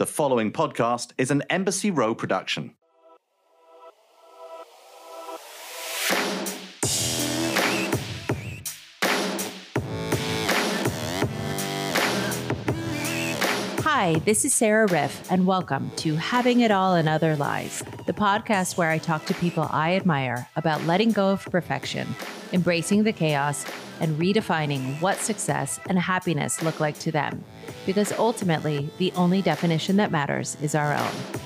[0.00, 2.74] The following podcast is an Embassy Row production.
[13.82, 18.14] Hi, this is Sarah Riff, and welcome to Having It All and Other Lies, the
[18.14, 22.08] podcast where I talk to people I admire about letting go of perfection,
[22.54, 23.66] embracing the chaos,
[24.00, 27.44] and redefining what success and happiness look like to them.
[27.86, 31.40] Because ultimately, the only definition that matters is our own.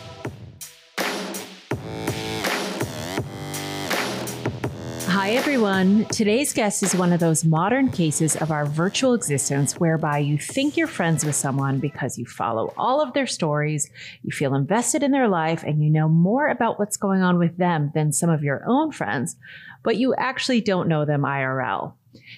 [5.24, 6.04] Hi, everyone.
[6.06, 10.76] Today's guest is one of those modern cases of our virtual existence whereby you think
[10.76, 13.88] you're friends with someone because you follow all of their stories,
[14.22, 17.56] you feel invested in their life, and you know more about what's going on with
[17.56, 19.36] them than some of your own friends,
[19.82, 21.94] but you actually don't know them IRL.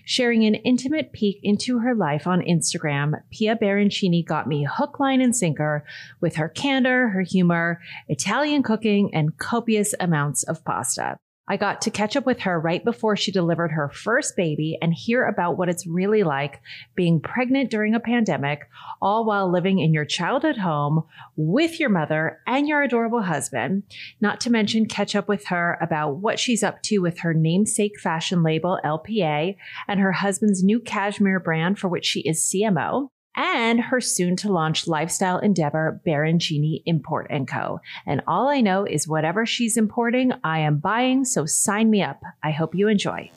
[0.08, 5.20] Sharing an intimate peek into her life on Instagram, Pia Baroncini got me hook, line,
[5.20, 5.84] and sinker
[6.20, 11.18] with her candor, her humor, Italian cooking, and copious amounts of pasta.
[11.48, 14.92] I got to catch up with her right before she delivered her first baby and
[14.92, 16.60] hear about what it's really like
[16.96, 18.68] being pregnant during a pandemic,
[19.00, 21.04] all while living in your childhood home
[21.36, 23.84] with your mother and your adorable husband.
[24.20, 28.00] Not to mention catch up with her about what she's up to with her namesake
[28.00, 33.80] fashion label, LPA, and her husband's new cashmere brand for which she is CMO and
[33.80, 37.80] her soon to launch lifestyle endeavor, Baroncini Import & Co.
[38.06, 42.22] And all I know is whatever she's importing, I am buying, so sign me up.
[42.42, 43.30] I hope you enjoy.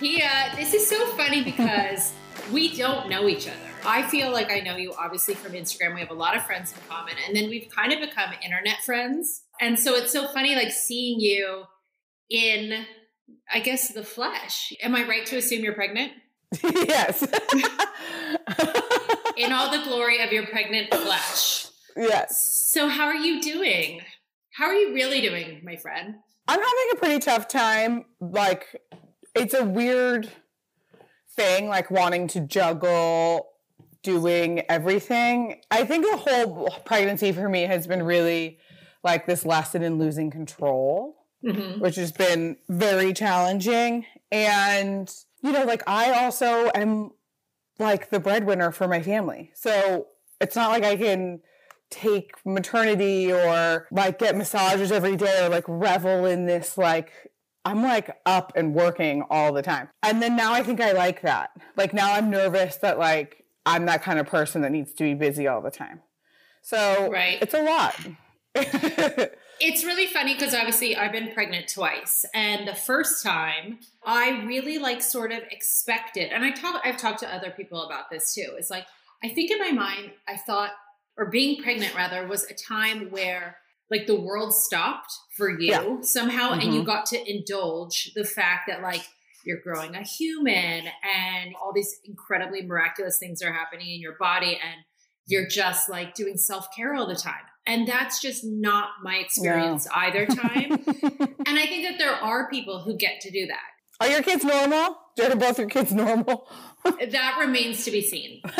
[0.00, 2.12] Pia, this is so funny because
[2.52, 3.56] we don't know each other.
[3.86, 5.94] I feel like I know you obviously from Instagram.
[5.94, 8.78] We have a lot of friends in common, and then we've kind of become internet
[8.84, 9.42] friends.
[9.60, 11.64] And so it's so funny, like seeing you
[12.30, 12.86] in
[13.52, 14.72] I guess the flesh.
[14.82, 16.12] Am I right to assume you're pregnant?
[16.62, 17.22] yes.
[19.36, 21.66] In all the glory of your pregnant flesh.
[21.96, 22.68] Yes.
[22.72, 24.00] So, how are you doing?
[24.56, 26.16] How are you really doing, my friend?
[26.46, 28.04] I'm having a pretty tough time.
[28.20, 28.80] Like,
[29.34, 30.30] it's a weird
[31.34, 33.48] thing, like wanting to juggle
[34.02, 35.60] doing everything.
[35.70, 38.58] I think the whole pregnancy for me has been really
[39.02, 41.80] like this lesson in losing control mm-hmm.
[41.80, 44.06] which has been very challenging.
[44.32, 45.12] And,
[45.42, 47.10] you know, like I also am
[47.78, 49.50] like the breadwinner for my family.
[49.54, 50.08] So
[50.40, 51.40] it's not like I can
[51.90, 57.12] take maternity or like get massages every day or like revel in this like
[57.64, 59.88] I'm like up and working all the time.
[60.02, 61.50] And then now I think I like that.
[61.76, 65.14] Like now I'm nervous that like I'm that kind of person that needs to be
[65.14, 66.00] busy all the time.
[66.62, 67.38] So right.
[67.40, 67.94] it's a lot.
[69.60, 74.78] It's really funny because obviously I've been pregnant twice, and the first time I really
[74.78, 78.54] like sort of expected, and I talk, I've talked to other people about this too.
[78.58, 78.86] It's like
[79.22, 80.70] I think in my mind I thought,
[81.16, 83.58] or being pregnant rather, was a time where
[83.90, 86.00] like the world stopped for you yeah.
[86.02, 86.60] somehow, mm-hmm.
[86.60, 86.86] and you mm-hmm.
[86.86, 89.06] got to indulge the fact that like
[89.44, 94.58] you're growing a human, and all these incredibly miraculous things are happening in your body,
[94.62, 94.84] and
[95.26, 97.34] you're just like doing self care all the time.
[97.66, 99.92] And that's just not my experience no.
[99.94, 100.72] either time.
[101.46, 103.62] and I think that there are people who get to do that.
[104.00, 104.98] Are your kids normal?
[105.22, 106.48] Are both your kids normal?
[106.84, 108.40] that remains to be seen.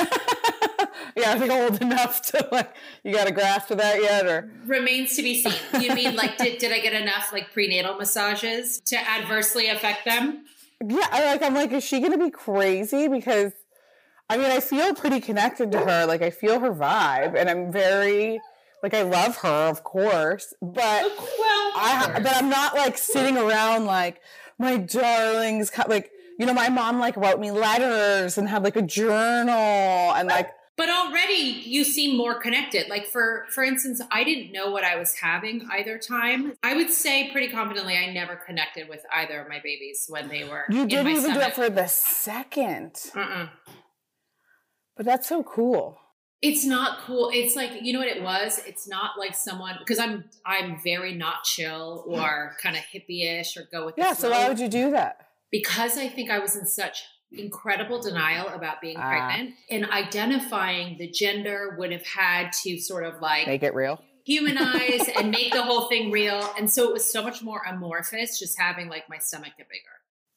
[1.17, 4.27] yeah, I think I'm old enough to like you got a grasp of that yet,
[4.27, 5.83] or remains to be seen.
[5.83, 10.45] You mean like did did I get enough like prenatal massages to adversely affect them?
[10.87, 13.09] Yeah, like I'm like, is she gonna be crazy?
[13.09, 13.53] Because
[14.29, 16.07] I mean, I feel pretty connected to her.
[16.07, 18.41] Like I feel her vibe, and I'm very
[18.83, 23.87] like I love her, of course, but well, I but I'm not like sitting around
[23.87, 24.21] like
[24.59, 25.73] my darlings.
[25.89, 30.29] Like you know, my mom like wrote me letters and had like a journal and
[30.29, 30.51] like.
[30.77, 32.89] But already you seem more connected.
[32.89, 36.55] Like for for instance, I didn't know what I was having either time.
[36.65, 40.45] I would say pretty confidently I never connected with either of my babies when they
[40.45, 40.65] were.
[40.69, 41.55] You didn't even stomach.
[41.55, 43.49] do it for the 2nd uh-uh.
[44.97, 45.99] But that's so cool.
[46.43, 47.31] It's not cool.
[47.33, 48.61] It's like you know what it was?
[48.67, 53.63] It's not like someone because i'm i'm very not chill or kind of hippie-ish or
[53.73, 55.27] go with yeah so why would you do that?
[55.51, 59.09] Because i think i was in such incredible denial about being ah.
[59.09, 64.01] pregnant and identifying the gender would have had to sort of like make it real.
[64.25, 66.49] humanize and make the whole thing real.
[66.59, 69.83] And so it was so much more amorphous just having like my stomach get bigger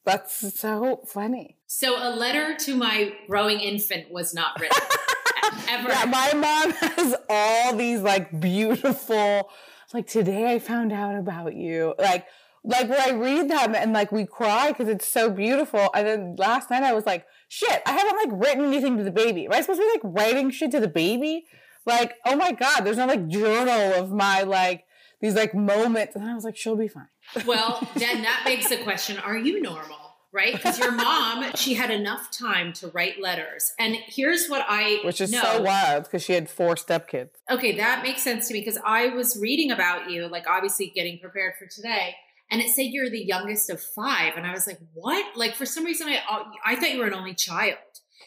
[0.08, 4.78] that's so funny so a letter to my growing infant was not written
[5.68, 5.90] ever.
[5.90, 9.50] Yeah, my mom has all these like beautiful,
[9.92, 11.94] like today I found out about you.
[11.98, 12.26] Like
[12.64, 15.90] like when I read them and like we cry because it's so beautiful.
[15.94, 19.10] And then last night I was like, shit, I haven't like written anything to the
[19.10, 19.44] baby.
[19.46, 21.44] Am I supposed to be like writing shit to the baby?
[21.86, 24.84] Like, oh my God, there's no like journal of my like
[25.20, 26.14] these like moments.
[26.16, 27.08] And I was like, she'll be fine.
[27.46, 29.96] Well, then that begs the question are you normal?
[30.30, 30.52] Right?
[30.52, 33.72] Because your mom, she had enough time to write letters.
[33.78, 35.40] And here's what I Which is know.
[35.40, 37.30] so wild because she had four stepkids.
[37.50, 41.18] Okay, that makes sense to me because I was reading about you, like obviously getting
[41.18, 42.14] prepared for today,
[42.50, 45.64] and it said you're the youngest of five, and I was like, "What?" Like for
[45.66, 46.20] some reason, I
[46.64, 47.76] I thought you were an only child.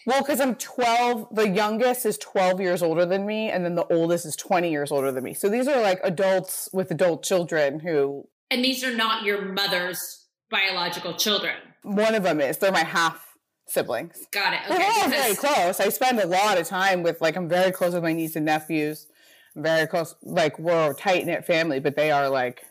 [0.06, 3.86] Well, because I'm 12, the youngest is 12 years older than me, and then the
[3.86, 5.34] oldest is 20 years older than me.
[5.34, 8.28] So these are like adults with adult children who.
[8.50, 11.56] And these are not your mother's biological children.
[11.84, 12.58] One of them is.
[12.58, 13.26] They're my half
[13.68, 14.26] siblings.
[14.32, 14.60] Got it.
[14.70, 15.80] Okay, We're all very close.
[15.80, 18.46] I spend a lot of time with, like, I'm very close with my niece and
[18.46, 19.08] nephews.
[19.56, 20.16] I'm very close.
[20.24, 22.64] Like, we're a tight knit family, but they are like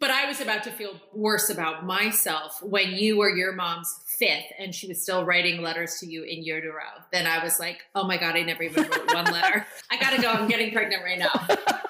[0.00, 4.52] but I was about to feel worse about myself when you were your mom's fifth
[4.58, 6.82] and she was still writing letters to you in utero.
[7.12, 9.66] Then I was like, oh my God, I never even wrote one letter.
[9.90, 10.28] I gotta go.
[10.28, 11.46] I'm getting pregnant right now.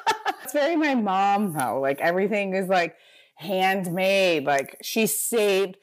[0.48, 1.78] It's very my mom though.
[1.78, 2.96] Like everything is like
[3.34, 4.44] handmade.
[4.44, 5.76] Like she saved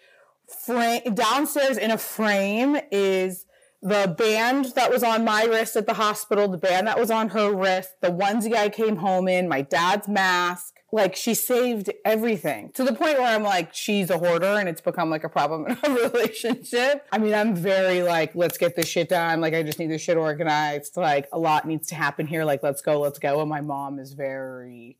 [0.47, 3.45] frame downstairs in a frame is
[3.83, 7.29] the band that was on my wrist at the hospital, the band that was on
[7.29, 10.74] her wrist, the onesie I came home in, my dad's mask.
[10.95, 14.79] Like she saved everything to the point where I'm like, she's a hoarder and it's
[14.79, 17.05] become like a problem in our relationship.
[17.11, 19.41] I mean, I'm very like, let's get this shit done.
[19.41, 20.95] Like, I just need this shit organized.
[20.95, 22.45] Like, a lot needs to happen here.
[22.45, 23.41] Like, let's go, let's go.
[23.41, 24.95] And my mom is very,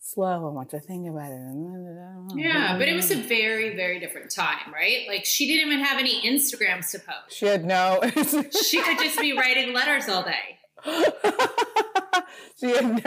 [0.00, 2.34] slow and what to think about it.
[2.34, 5.06] Yeah, but it was a very, very different time, right?
[5.06, 7.36] Like she didn't even have any Instagrams to post.
[7.36, 8.00] She had no.
[8.14, 10.57] she could just be writing letters all day.
[12.58, 12.98] she had no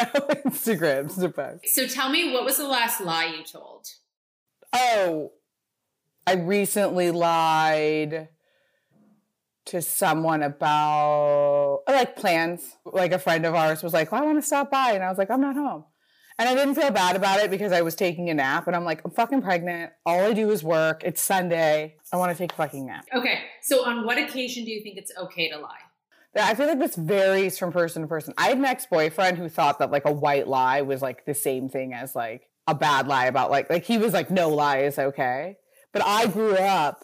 [0.46, 1.68] Instagrams to post.
[1.68, 3.88] So tell me, what was the last lie you told?
[4.74, 5.32] Oh,
[6.26, 8.30] I recently lied
[9.66, 12.78] to someone about like plans.
[12.86, 14.92] Like a friend of ours was like, well, I want to stop by.
[14.94, 15.86] And I was like, I'm not home.
[16.40, 18.84] And I didn't feel bad about it because I was taking a nap and I'm
[18.86, 19.92] like, I'm fucking pregnant.
[20.06, 21.04] All I do is work.
[21.04, 21.98] It's Sunday.
[22.12, 23.06] I want to take a fucking nap.
[23.14, 23.42] Okay.
[23.62, 25.78] So on what occasion do you think it's okay to lie?
[26.36, 28.34] I feel like this varies from person to person.
[28.38, 31.68] I had an ex-boyfriend who thought that like a white lie was like the same
[31.68, 34.98] thing as like a bad lie about like like he was like no lie is
[34.98, 35.58] okay.
[35.92, 37.04] But I grew up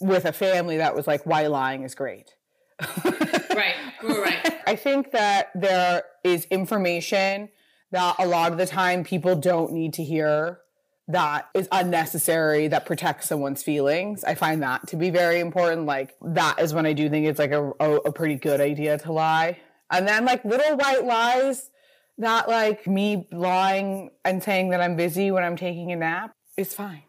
[0.00, 2.34] with a family that was like white lying is great.
[3.04, 3.74] right.
[4.02, 4.54] Right.
[4.66, 7.48] I think that there is information
[7.90, 10.60] that a lot of the time people don't need to hear
[11.08, 14.24] that is unnecessary that protects someone's feelings.
[14.24, 15.86] I find that to be very important.
[15.86, 18.98] Like that is when I do think it's like a, a, a pretty good idea
[18.98, 19.58] to lie.
[19.90, 21.70] And then like little white lies
[22.18, 26.74] that like me lying and saying that I'm busy when I'm taking a nap is
[26.74, 27.04] fine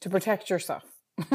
[0.00, 0.84] to protect yourself.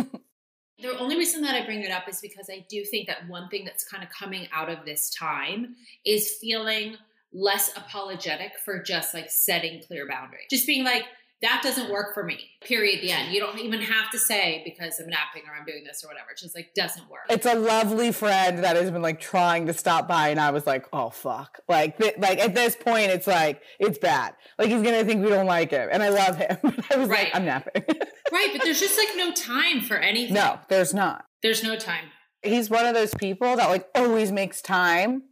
[0.81, 3.49] The only reason that I bring it up is because I do think that one
[3.49, 5.75] thing that's kind of coming out of this time
[6.05, 6.95] is feeling
[7.33, 10.45] less apologetic for just like setting clear boundaries.
[10.49, 11.03] Just being like,
[11.41, 12.37] that doesn't work for me.
[12.61, 13.01] Period.
[13.01, 13.33] The end.
[13.33, 16.31] You don't even have to say because I'm napping or I'm doing this or whatever.
[16.31, 17.21] It just like doesn't work.
[17.29, 20.67] It's a lovely friend that has been like trying to stop by, and I was
[20.67, 21.59] like, oh fuck.
[21.67, 24.33] Like, th- like at this point, it's like it's bad.
[24.57, 26.57] Like he's gonna think we don't like him, and I love him.
[26.91, 27.25] I was right.
[27.25, 27.83] like, I'm napping.
[28.31, 30.33] right, but there's just like no time for anything.
[30.33, 31.25] No, there's not.
[31.41, 32.05] There's no time.
[32.43, 35.23] He's one of those people that like always makes time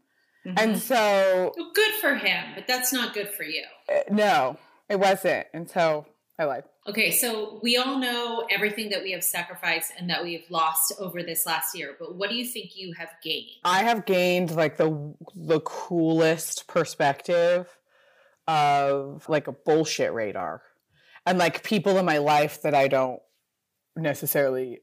[0.48, 0.58] Mm-hmm.
[0.58, 1.54] And so.
[1.58, 3.64] Well, good for him, but that's not good for you.
[3.90, 4.58] Uh, no,
[4.90, 5.48] it wasn't.
[5.54, 6.08] until
[6.40, 6.64] I lied.
[6.88, 10.94] Okay, so we all know everything that we have sacrificed and that we have lost
[11.00, 13.50] over this last year, but what do you think you have gained?
[13.64, 17.76] I have gained like the the coolest perspective
[18.48, 20.62] of like a bullshit radar
[21.26, 23.20] and like people in my life that I don't
[23.96, 24.80] necessarily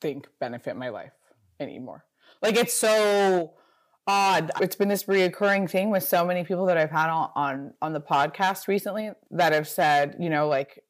[0.00, 1.12] think benefit my life
[1.58, 2.04] anymore.
[2.42, 3.54] Like it's so
[4.08, 4.50] odd.
[4.60, 7.92] It's been this reoccurring thing with so many people that I've had on, on on
[7.92, 10.82] the podcast recently that have said, you know, like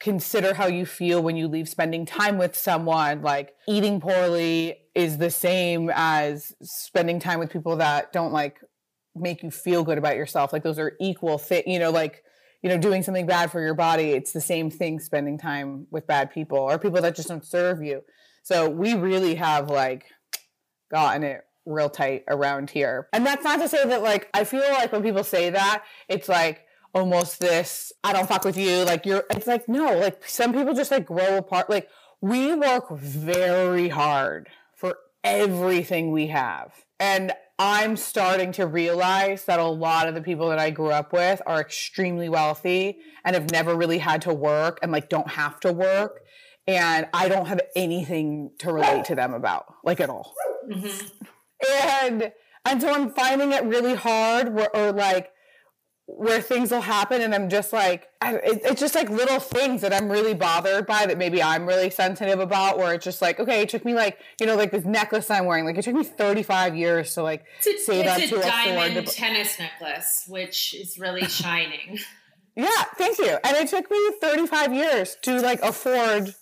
[0.00, 3.22] consider how you feel when you leave spending time with someone.
[3.22, 8.58] Like eating poorly is the same as spending time with people that don't like
[9.14, 10.52] make you feel good about yourself.
[10.52, 12.24] Like those are equal fit, you know, like
[12.62, 16.06] you know, doing something bad for your body, it's the same thing spending time with
[16.06, 18.02] bad people or people that just don't serve you.
[18.42, 20.06] So we really have like
[20.90, 23.08] gotten it real tight around here.
[23.12, 26.28] And that's not to say that like I feel like when people say that, it's
[26.28, 26.62] like
[26.94, 30.74] almost this I don't fuck with you, like you're it's like no, like some people
[30.74, 31.70] just like grow apart.
[31.70, 31.88] Like
[32.20, 36.72] we work very hard for everything we have.
[37.00, 41.12] And I'm starting to realize that a lot of the people that I grew up
[41.12, 45.60] with are extremely wealthy and have never really had to work and like don't have
[45.60, 46.22] to work.
[46.66, 50.34] And I don't have anything to relate to them about, like at all.
[50.68, 51.24] Mm-hmm.
[51.90, 52.32] And
[52.64, 55.30] and so I'm finding it really hard where, or like
[56.06, 59.92] where things will happen and I'm just like, it, it's just like little things that
[59.92, 63.62] I'm really bothered by that maybe I'm really sensitive about where it's just like, okay,
[63.62, 66.04] it took me like, you know, like this necklace I'm wearing, like it took me
[66.04, 68.38] 35 years to like it's save up to afford.
[68.38, 71.98] It's a diamond tennis necklace, which is really shining.
[72.54, 72.68] yeah,
[72.98, 73.38] thank you.
[73.42, 76.34] And it took me 35 years to like afford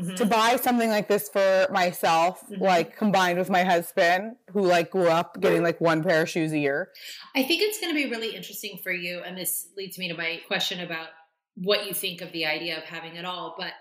[0.00, 0.14] mm-hmm.
[0.16, 2.62] to buy something like this for myself, mm-hmm.
[2.62, 6.52] like combined with my husband, who like grew up getting like one pair of shoes
[6.52, 6.90] a year.
[7.34, 9.20] I think it's going to be really interesting for you.
[9.24, 11.08] And this leads me to my question about
[11.54, 13.54] what you think of the idea of having it all.
[13.58, 13.72] But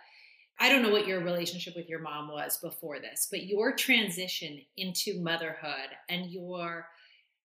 [0.60, 4.60] I don't know what your relationship with your mom was before this, but your transition
[4.76, 6.86] into motherhood and your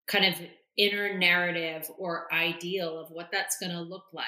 [0.07, 0.41] kind of
[0.77, 4.25] inner narrative or ideal of what that's going to look like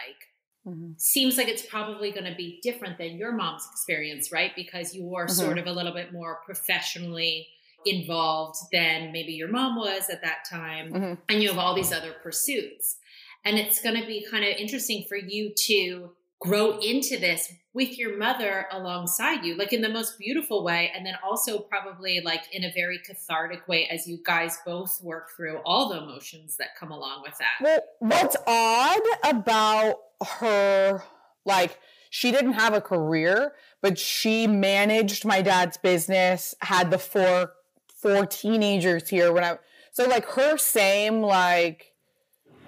[0.68, 0.92] mm-hmm.
[0.98, 4.52] seems like it's probably going to be different than your mom's experience, right?
[4.56, 5.34] Because you are mm-hmm.
[5.34, 7.48] sort of a little bit more professionally
[7.86, 10.92] involved than maybe your mom was at that time.
[10.92, 11.14] Mm-hmm.
[11.30, 12.98] And you have all these other pursuits.
[13.46, 17.98] And it's going to be kind of interesting for you to grow into this with
[17.98, 20.92] your mother alongside you, like in the most beautiful way.
[20.94, 25.30] And then also, probably like in a very cathartic way as you guys both work
[25.34, 27.54] through all the emotions that come along with that.
[27.62, 29.96] Well, what's odd about
[30.40, 31.04] her
[31.46, 37.54] like she didn't have a career, but she managed my dad's business, had the four
[37.96, 39.58] four teenagers here when I
[39.94, 41.94] so like her same like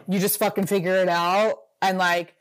[0.07, 2.33] you just fucking figure it out and like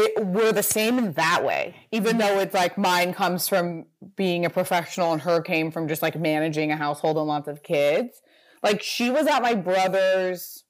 [0.00, 1.76] it we're the same in that way.
[1.92, 6.02] Even though it's like mine comes from being a professional and her came from just
[6.02, 8.20] like managing a household and lots of kids.
[8.62, 10.64] Like she was at my brother's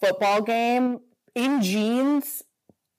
[0.00, 1.00] football game
[1.34, 2.42] in jeans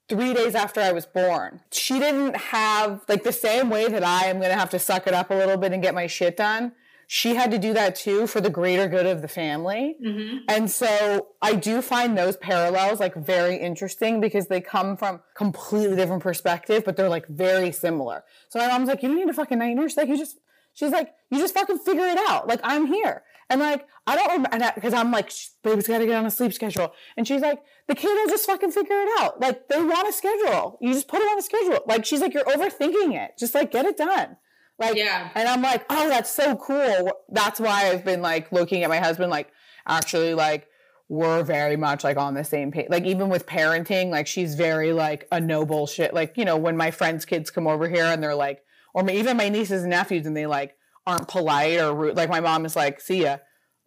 [0.09, 1.61] three days after I was born.
[1.71, 5.07] She didn't have, like, the same way that I am going to have to suck
[5.07, 6.71] it up a little bit and get my shit done.
[7.09, 9.95] She had to do that too for the greater good of the family.
[10.05, 10.39] Mm-hmm.
[10.49, 15.95] And so I do find those parallels like very interesting because they come from completely
[15.95, 18.25] different perspective, but they're like very similar.
[18.49, 19.95] So my mom's like, you don't need a fucking night nurse.
[19.95, 20.39] Like you just,
[20.73, 22.47] she's like, you just fucking figure it out.
[22.47, 23.23] Like I'm here.
[23.49, 25.31] And like, I don't remember, because I'm like,
[25.63, 26.93] baby's got to get on a sleep schedule.
[27.15, 29.39] And she's like, the kid will just fucking figure it out.
[29.39, 30.77] Like, they want a schedule.
[30.81, 31.79] You just put it on a schedule.
[31.87, 33.37] Like, she's like, you're overthinking it.
[33.39, 34.35] Just like, get it done.
[34.79, 35.29] Like, yeah.
[35.35, 37.11] And I'm like, oh, that's so cool.
[37.29, 39.51] That's why I've been like looking at my husband, like,
[39.87, 40.67] actually, like,
[41.09, 42.87] we're very much like on the same page.
[42.89, 46.13] Like, even with parenting, like, she's very like a no bullshit.
[46.13, 49.37] Like, you know, when my friends' kids come over here and they're like, or even
[49.37, 52.17] my nieces and nephews, and they like, aren't polite or rude.
[52.17, 53.37] Like my mom is like, see ya.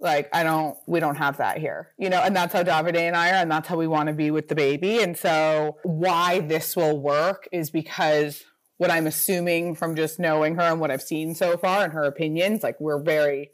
[0.03, 3.15] Like I don't, we don't have that here, you know, and that's how Davide and
[3.15, 5.03] I are, and that's how we want to be with the baby.
[5.03, 8.43] And so why this will work is because
[8.81, 12.05] what I'm assuming from just knowing her and what I've seen so far and her
[12.05, 13.51] opinions, like we're very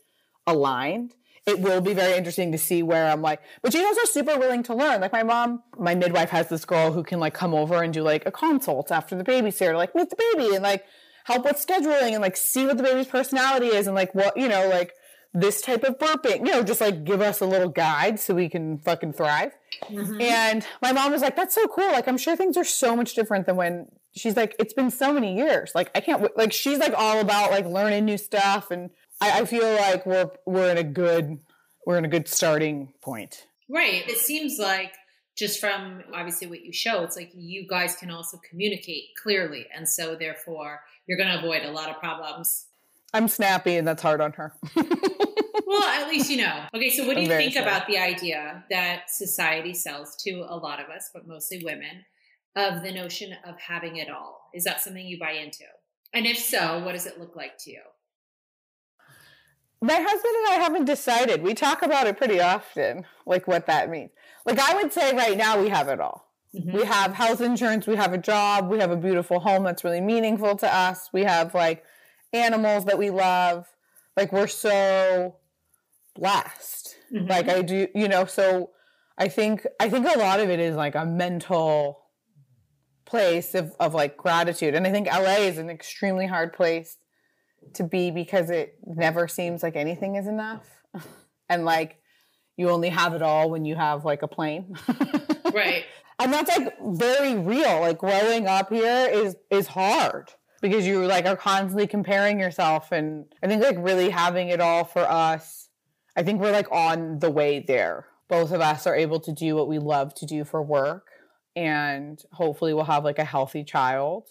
[0.46, 1.16] aligned.
[1.46, 4.62] It will be very interesting to see where I'm like, but she's also super willing
[4.62, 5.00] to learn.
[5.00, 8.02] Like my mom, my midwife has this girl who can like come over and do
[8.02, 10.84] like a consult after the babysitter, like meet the baby and like
[11.24, 14.46] help with scheduling and like see what the baby's personality is and like what, you
[14.46, 14.92] know, like
[15.34, 18.48] this type of burping, you know, just like give us a little guide so we
[18.48, 19.50] can fucking thrive.
[19.90, 20.20] Mm-hmm.
[20.20, 21.90] And my mom was like, that's so cool.
[21.90, 25.12] Like, I'm sure things are so much different than when she's like, it's been so
[25.12, 25.72] many years.
[25.74, 28.70] Like, I can't, like, she's like all about like learning new stuff.
[28.70, 31.38] And I, I feel like we're, we're in a good,
[31.86, 33.46] we're in a good starting point.
[33.68, 34.08] Right.
[34.08, 34.92] It seems like
[35.36, 39.66] just from obviously what you show, it's like you guys can also communicate clearly.
[39.74, 42.66] And so therefore, you're going to avoid a lot of problems.
[43.12, 44.52] I'm snappy, and that's hard on her.
[44.74, 46.64] well, at least you know.
[46.74, 47.62] Okay, so what do I'm you think sad.
[47.62, 52.04] about the idea that society sells to a lot of us, but mostly women,
[52.56, 54.50] of the notion of having it all?
[54.54, 55.64] Is that something you buy into?
[56.12, 57.82] And if so, what does it look like to you?
[59.82, 61.42] My husband and I haven't decided.
[61.42, 64.10] We talk about it pretty often, like what that means.
[64.46, 66.26] Like I would say right now we have it all.
[66.54, 66.74] Mm-hmm.
[66.74, 70.00] We have health insurance, we have a job, we have a beautiful home that's really
[70.00, 71.10] meaningful to us.
[71.12, 71.84] We have like
[72.32, 73.66] animals that we love.
[74.16, 75.36] Like we're so
[76.14, 76.96] blessed.
[77.12, 77.26] Mm-hmm.
[77.26, 78.70] Like I do, you know, so
[79.18, 82.05] I think I think a lot of it is like a mental
[83.06, 84.74] place of, of like gratitude.
[84.74, 86.98] And I think LA is an extremely hard place
[87.74, 90.66] to be because it never seems like anything is enough.
[91.48, 91.98] and like
[92.56, 94.74] you only have it all when you have like a plane.
[95.54, 95.84] right
[96.18, 101.24] and that's like very real like growing up here is is hard because you like
[101.24, 105.66] are constantly comparing yourself and i think like really having it all for us
[106.16, 108.06] I think we're like on the way there.
[108.28, 111.08] Both of us are able to do what we love to do for work
[111.56, 114.28] and hopefully we'll have like a healthy child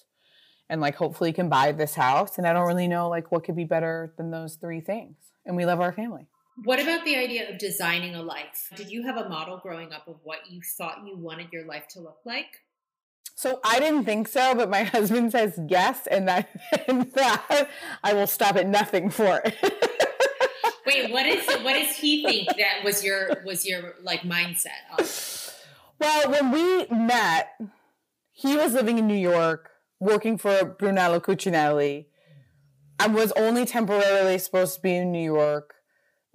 [0.69, 3.55] and like hopefully can buy this house and I don't really know like what could
[3.55, 5.15] be better than those three things.
[5.45, 6.27] And we love our family.
[6.63, 8.69] What about the idea of designing a life?
[8.75, 11.87] Did you have a model growing up of what you thought you wanted your life
[11.89, 12.61] to look like?
[13.35, 16.47] So I didn't think so, but my husband says yes, and that,
[16.87, 17.69] and that
[18.03, 19.55] I will stop at nothing for it.
[20.85, 24.69] Wait, what is what does he think that was your was your like mindset?
[24.91, 25.03] On?
[25.99, 27.49] Well, when we met,
[28.31, 32.05] he was living in New York, working for Brunello Cucinelli,
[32.99, 35.75] I was only temporarily supposed to be in New York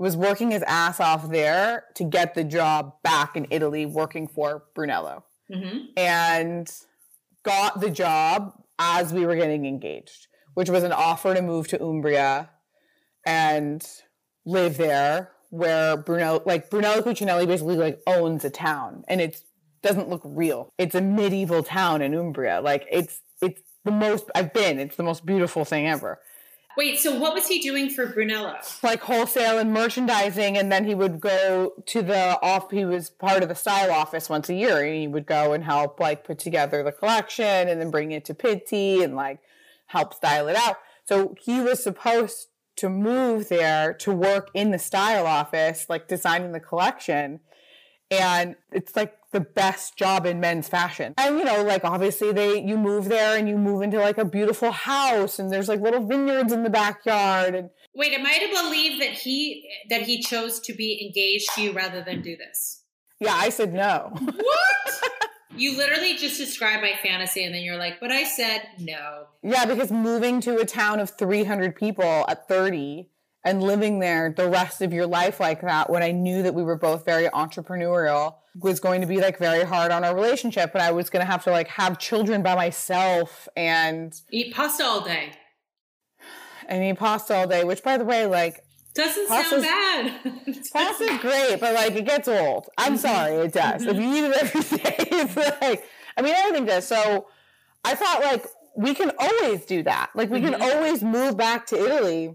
[0.01, 4.65] was working his ass off there to get the job back in Italy working for
[4.75, 5.25] Brunello.
[5.53, 5.79] Mm-hmm.
[5.95, 6.71] And
[7.43, 11.83] got the job as we were getting engaged, which was an offer to move to
[11.83, 12.49] Umbria
[13.27, 13.87] and
[14.47, 19.43] live there where Brunello like Brunello Cucinelli basically like owns a town and it
[19.83, 20.73] doesn't look real.
[20.79, 22.61] It's a medieval town in Umbria.
[22.61, 24.79] Like it's it's the most I've been.
[24.79, 26.21] It's the most beautiful thing ever.
[26.77, 28.57] Wait, so what was he doing for Brunello?
[28.83, 32.71] Like wholesale and merchandising, and then he would go to the off.
[32.71, 35.65] He was part of the style office once a year, and he would go and
[35.65, 39.41] help like put together the collection, and then bring it to Pitti and like
[39.87, 40.77] help style it out.
[41.05, 46.53] So he was supposed to move there to work in the style office, like designing
[46.53, 47.41] the collection,
[48.11, 51.15] and it's like the best job in men's fashion.
[51.17, 54.25] And you know, like obviously they you move there and you move into like a
[54.25, 58.49] beautiful house and there's like little vineyards in the backyard and Wait, am I to
[58.49, 62.85] believe that he that he chose to be engaged to you rather than do this?
[63.19, 64.13] Yeah, I said no.
[64.15, 65.11] What?
[65.57, 69.27] you literally just described my fantasy and then you're like, but I said no.
[69.43, 73.10] Yeah, because moving to a town of 300 people at 30
[73.45, 76.63] and living there the rest of your life like that when I knew that we
[76.63, 80.83] were both very entrepreneurial was going to be like very hard on our relationship and
[80.83, 85.03] I was going to have to like have children by myself and eat pasta all
[85.03, 85.33] day.
[86.69, 90.21] And eat pasta all day, which by the way, like doesn't sound bad.
[90.73, 92.69] pasta's great, but like it gets old.
[92.77, 93.01] I'm mm-hmm.
[93.01, 93.83] sorry, it does.
[93.83, 93.91] Mm-hmm.
[93.91, 95.85] If you eat it every day, it's like
[96.17, 96.87] I mean everything does.
[96.87, 97.29] So
[97.85, 100.11] I thought like we can always do that.
[100.15, 100.53] Like we mm-hmm.
[100.53, 102.35] can always move back to Italy.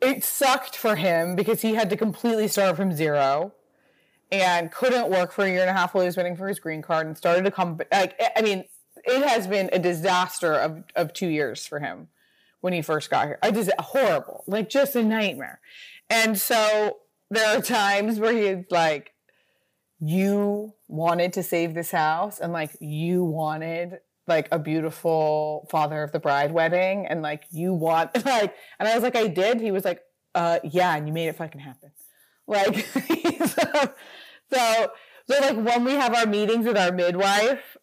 [0.00, 3.52] It sucked for him because he had to completely start from zero
[4.30, 6.58] and couldn't work for a year and a half while he was waiting for his
[6.58, 8.64] green card and started to come like I mean
[9.04, 12.08] it has been a disaster of, of two years for him
[12.60, 13.38] when he first got here.
[13.42, 15.60] I just horrible, like just a nightmare.
[16.08, 16.98] And so
[17.30, 19.12] there are times where he's like,
[20.00, 26.12] you wanted to save this house and like you wanted like a beautiful father of
[26.12, 29.70] the bride wedding and like you want like and I was like I did he
[29.70, 30.00] was like
[30.34, 31.90] uh yeah and you made it fucking happen
[32.46, 33.00] like so,
[34.52, 34.88] so,
[35.26, 37.76] so like when we have our meetings with our midwife,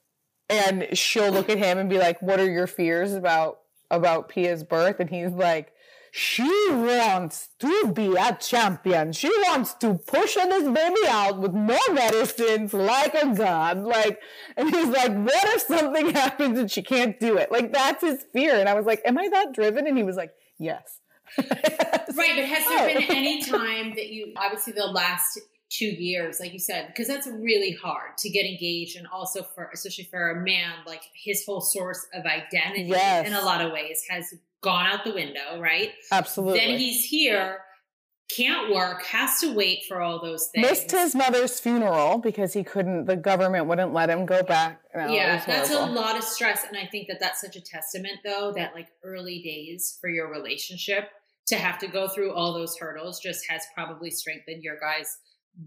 [0.49, 4.63] and she'll look at him and be like, "What are your fears about about Pia's
[4.63, 5.73] birth?" And he's like,
[6.11, 9.13] "She wants to be a champion.
[9.13, 14.19] She wants to push this baby out with no medicines, like a god." Like,
[14.57, 18.25] and he's like, "What if something happens and she can't do it?" Like that's his
[18.33, 18.55] fear.
[18.59, 20.99] And I was like, "Am I that driven?" And he was like, "Yes."
[21.37, 22.93] right, but has there oh.
[22.93, 25.39] been any time that you obviously the last
[25.71, 29.69] two years, like you said, because that's really hard to get engaged and also for
[29.73, 33.25] especially for a man, like his whole source of identity yes.
[33.25, 35.93] in a lot of ways has gone out the window, right?
[36.11, 36.59] Absolutely.
[36.59, 37.59] Then he's here,
[38.35, 40.69] can't work, has to wait for all those things.
[40.69, 44.81] Missed his mother's funeral because he couldn't, the government wouldn't let him go back.
[44.93, 46.65] Oh, no, yeah, that's a lot of stress.
[46.67, 50.29] And I think that that's such a testament, though, that like early days for your
[50.29, 51.09] relationship
[51.47, 55.17] to have to go through all those hurdles just has probably strengthened your guys'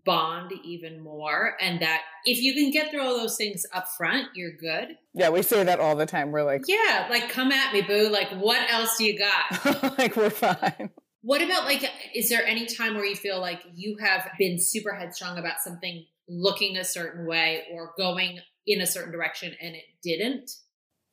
[0.04, 4.28] bond even more and that if you can get through all those things up front
[4.34, 4.96] you're good.
[5.12, 6.32] Yeah we say that all the time.
[6.32, 8.08] We're like yeah like come at me boo.
[8.08, 9.94] Like what else do you got?
[9.98, 10.90] Like we're fine.
[11.22, 14.94] What about like is there any time where you feel like you have been super
[14.94, 19.84] headstrong about something looking a certain way or going in a certain direction and it
[20.02, 20.50] didn't?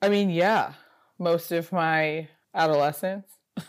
[0.02, 0.74] I mean yeah
[1.20, 3.26] most of my adolescence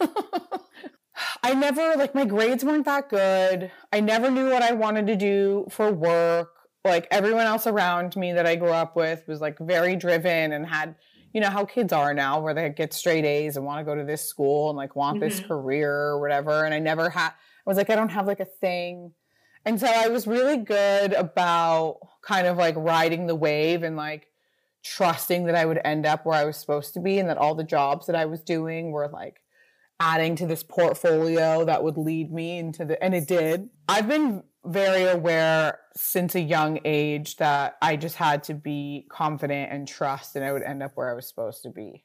[1.43, 3.71] I never like my grades weren't that good.
[3.93, 6.53] I never knew what I wanted to do for work.
[6.85, 10.67] Like everyone else around me that I grew up with was like very driven and
[10.67, 10.97] had,
[11.33, 13.95] you know, how kids are now where they get straight A's and want to go
[13.95, 15.29] to this school and like want mm-hmm.
[15.29, 16.65] this career or whatever.
[16.65, 19.13] And I never had, I was like, I don't have like a thing.
[19.65, 24.27] And so I was really good about kind of like riding the wave and like
[24.83, 27.55] trusting that I would end up where I was supposed to be and that all
[27.55, 29.42] the jobs that I was doing were like
[30.03, 33.71] adding to this portfolio that would lead me into the, and it did.
[33.89, 39.71] I've been very aware since a young age that I just had to be confident
[39.71, 42.05] and trust, and I would end up where I was supposed to be.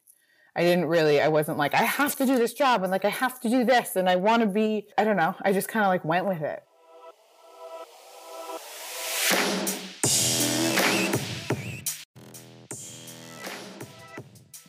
[0.56, 3.10] I didn't really, I wasn't like, I have to do this job and like I
[3.10, 5.36] have to do this and I want to be, I don't know.
[5.42, 6.64] I just kind of like went with it.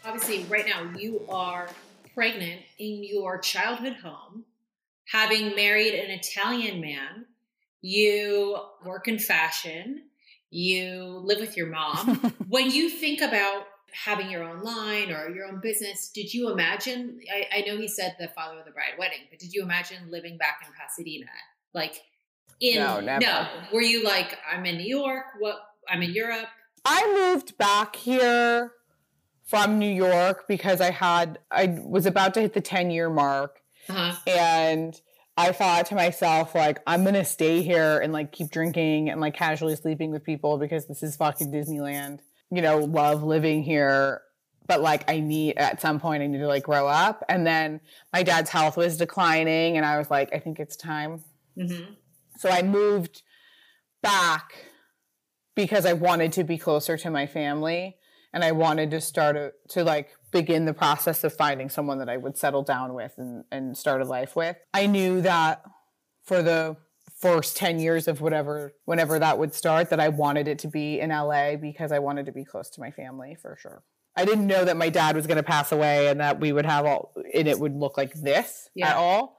[0.04, 1.68] Obviously, right now you are
[2.18, 4.44] pregnant in your childhood home,
[5.06, 7.26] having married an Italian man.
[7.80, 10.02] You work in fashion.
[10.50, 12.16] You live with your mom.
[12.48, 17.20] when you think about having your own line or your own business, did you imagine?
[17.32, 20.10] I, I, know he said the father of the bride wedding, but did you imagine
[20.10, 21.30] living back in Pasadena?
[21.72, 22.02] Like,
[22.60, 23.20] in no, never.
[23.20, 25.24] no, were you like, I'm in New York?
[25.38, 25.60] What?
[25.88, 26.48] I'm in Europe.
[26.84, 28.72] I moved back here
[29.48, 33.58] from New York because I had I was about to hit the 10 year mark,
[33.88, 34.14] uh-huh.
[34.26, 35.00] and
[35.36, 39.34] I thought to myself like I'm gonna stay here and like keep drinking and like
[39.34, 44.22] casually sleeping with people because this is fucking Disneyland you know, love living here,
[44.66, 47.24] but like I need at some point I need to like grow up.
[47.28, 47.80] And then
[48.12, 51.22] my dad's health was declining, and I was like, I think it's time.
[51.56, 51.92] Mm-hmm.
[52.36, 53.22] So I moved
[54.02, 54.52] back
[55.54, 57.96] because I wanted to be closer to my family,
[58.38, 62.08] and I wanted to start a, to like begin the process of finding someone that
[62.08, 64.56] I would settle down with and, and start a life with.
[64.72, 65.64] I knew that
[66.22, 66.76] for the
[67.20, 71.00] first 10 years of whatever whenever that would start that I wanted it to be
[71.00, 73.82] in LA because I wanted to be close to my family for sure.
[74.16, 76.64] I didn't know that my dad was going to pass away and that we would
[76.64, 78.90] have all and it would look like this yeah.
[78.90, 79.36] at all.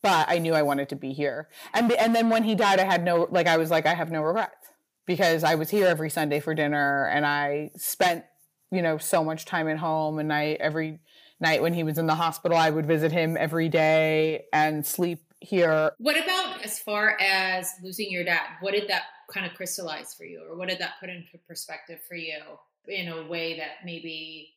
[0.00, 1.48] But I knew I wanted to be here.
[1.74, 4.12] And and then when he died I had no like I was like I have
[4.12, 4.67] no regrets
[5.08, 8.24] because I was here every Sunday for dinner and I spent
[8.70, 11.00] you know so much time at home and I every
[11.40, 15.20] night when he was in the hospital I would visit him every day and sleep
[15.40, 15.92] here.
[15.98, 18.46] What about as far as losing your dad?
[18.60, 22.00] What did that kind of crystallize for you, or what did that put into perspective
[22.06, 22.38] for you
[22.86, 24.54] in a way that maybe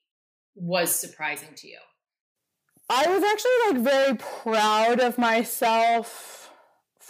[0.56, 1.78] was surprising to you?
[2.90, 6.41] I was actually like very proud of myself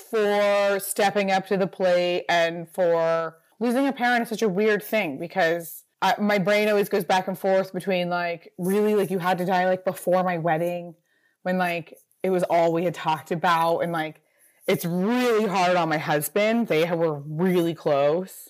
[0.01, 4.83] for stepping up to the plate and for losing a parent is such a weird
[4.83, 9.19] thing because I, my brain always goes back and forth between like really like you
[9.19, 10.95] had to die like before my wedding
[11.43, 14.21] when like it was all we had talked about and like
[14.67, 16.67] it's really hard on my husband.
[16.67, 18.49] They were really close.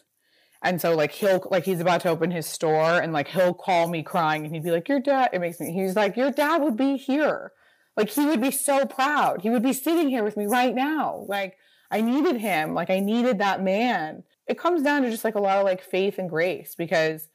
[0.64, 3.88] And so like he'll like he's about to open his store and like he'll call
[3.88, 6.62] me crying and he'd be like your dad it makes me he's like your dad
[6.62, 7.52] would be here
[7.98, 11.26] like he would be so proud he would be sitting here with me right now
[11.28, 11.58] like
[11.90, 15.40] i needed him like i needed that man it comes down to just like a
[15.40, 17.30] lot of like faith and grace because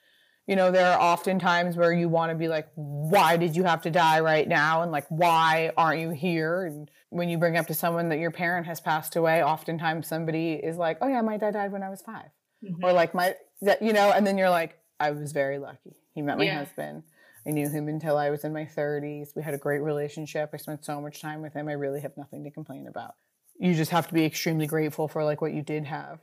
[0.47, 3.65] you know, there are often times where you want to be like, why did you
[3.65, 4.83] have to die right now?
[4.83, 6.65] And like, why aren't you here?
[6.67, 10.53] And when you bring up to someone that your parent has passed away, oftentimes somebody
[10.53, 12.15] is like, oh yeah, my dad died when I was 5
[12.65, 12.85] mm-hmm.
[12.85, 15.97] Or like my, that, you know, and then you're like, I was very lucky.
[16.15, 16.59] He met my yeah.
[16.59, 17.03] husband.
[17.47, 19.37] I knew him until I was in my 30s.
[19.37, 20.51] We had a great relationship.
[20.53, 21.69] I spent so much time with him.
[21.69, 23.15] I really have nothing to complain about.
[23.59, 26.19] You just have to be extremely grateful for like what you did have.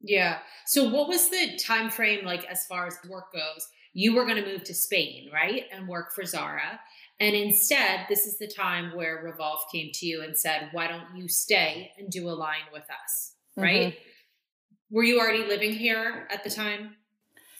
[0.00, 0.38] Yeah.
[0.66, 3.68] So what was the time frame like as far as work goes?
[3.92, 5.64] You were going to move to Spain, right?
[5.70, 6.80] And work for Zara.
[7.20, 11.14] And instead, this is the time where Revolve came to you and said, "Why don't
[11.14, 13.92] you stay and do a line with us?" Right?
[13.92, 14.96] Mm-hmm.
[14.96, 16.96] Were you already living here at the time?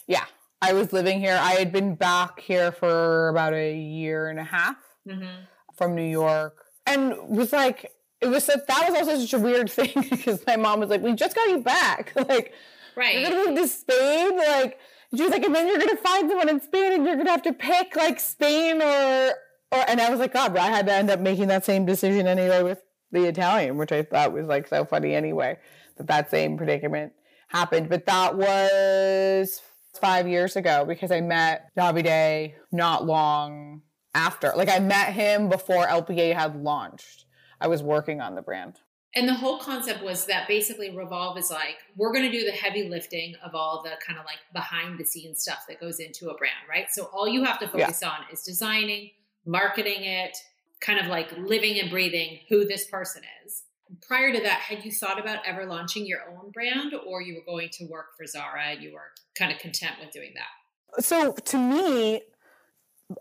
[0.09, 0.25] Yeah.
[0.62, 1.38] I was living here.
[1.40, 5.42] I had been back here for about a year and a half mm-hmm.
[5.75, 9.92] from New York and was like it was that was also such a weird thing
[10.09, 12.55] because my mom was like, "We just got you back, like,
[12.96, 13.18] right?
[13.18, 14.79] You're gonna move to Spain, like."
[15.14, 17.42] She was like, "And then you're gonna find someone in Spain, and you're gonna have
[17.42, 19.33] to pick like Spain or
[19.72, 22.27] or." And I was like, "God, I had to end up making that same decision
[22.27, 25.59] anyway with the Italian, which I thought was like so funny anyway
[25.96, 27.12] that that same predicament
[27.48, 29.61] happened." But that was
[30.01, 33.83] five years ago because I met Davide not long
[34.15, 34.53] after.
[34.57, 37.27] Like I met him before LPA had launched.
[37.61, 38.81] I was working on the brand.
[39.15, 42.53] And the whole concept was that basically Revolve is like, we're going to do the
[42.53, 46.31] heavy lifting of all the kind of like behind the scenes stuff that goes into
[46.31, 46.87] a brand, right?
[46.91, 48.09] So all you have to focus yeah.
[48.09, 49.11] on is designing,
[49.45, 50.37] marketing it,
[50.81, 53.65] kind of like living and breathing who this person is.
[54.01, 57.53] Prior to that, had you thought about ever launching your own brand or you were
[57.53, 61.05] going to work for Zara and you were kind of content with doing that?
[61.05, 62.23] So to me,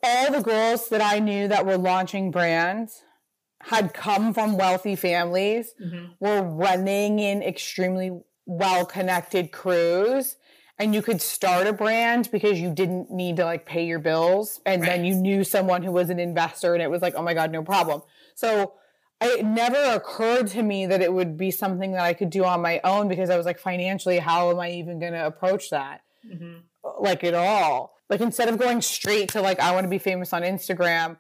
[0.04, 3.04] all the girls that I knew that were launching brands
[3.62, 6.14] had come from wealthy families, mm-hmm.
[6.20, 10.38] were running in extremely well connected crews,
[10.82, 14.60] and you could start a brand because you didn't need to like pay your bills
[14.66, 14.90] and right.
[14.90, 17.52] then you knew someone who was an investor and it was like oh my god
[17.52, 18.02] no problem
[18.34, 18.74] so
[19.22, 22.62] it never occurred to me that it would be something that i could do on
[22.62, 26.02] my own because i was like financially how am i even going to approach that
[26.26, 26.58] mm-hmm.
[27.00, 30.34] like at all like instead of going straight to like i want to be famous
[30.34, 31.18] on instagram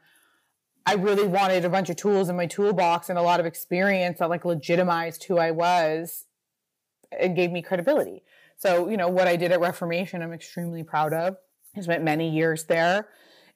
[0.85, 4.19] i really wanted a bunch of tools in my toolbox and a lot of experience
[4.19, 6.25] that like legitimized who i was
[7.19, 8.23] and gave me credibility
[8.61, 11.35] so, you know, what I did at Reformation, I'm extremely proud of.
[11.75, 13.07] I spent many years there.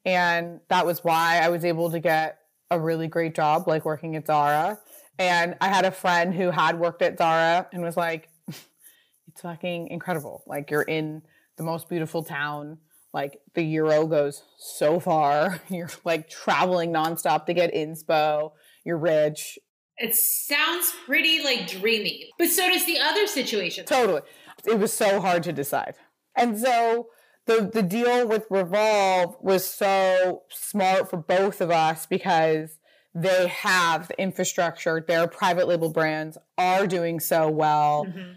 [0.04, 2.40] And that was why I was able to get
[2.71, 4.80] a really great job, like working at Zara.
[5.17, 9.88] And I had a friend who had worked at Zara and was like, it's fucking
[9.88, 10.43] incredible.
[10.45, 11.21] Like, you're in
[11.58, 12.80] the most beautiful town.
[13.13, 15.62] Like, the euro goes so far.
[15.69, 18.51] You're like traveling nonstop to get inspo.
[18.84, 19.58] You're rich.
[19.97, 22.30] It sounds pretty like dreamy.
[22.38, 23.86] But so does the other situation.
[23.86, 24.21] Totally
[24.65, 25.95] it was so hard to decide.
[26.36, 27.08] And so
[27.46, 32.80] the the deal with Revolve was so smart for both of us because
[33.14, 35.04] they have the infrastructure.
[35.06, 38.06] Their private label brands are doing so well.
[38.06, 38.34] Mm-hmm.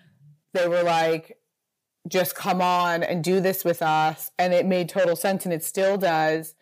[0.54, 1.36] They were like,
[2.06, 4.30] just come on and do this with us.
[4.38, 6.54] And it made total sense and it still does.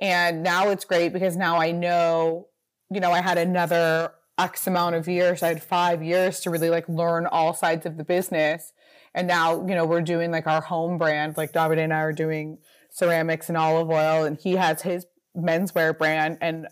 [0.00, 2.48] And now it's great because now I know,
[2.90, 5.42] you know, I had another X amount of years.
[5.42, 8.72] I had five years to really like learn all sides of the business.
[9.14, 12.12] And now, you know, we're doing like our home brand, like David and I are
[12.12, 12.58] doing
[12.90, 16.38] ceramics and olive oil, and he has his menswear brand.
[16.40, 16.66] And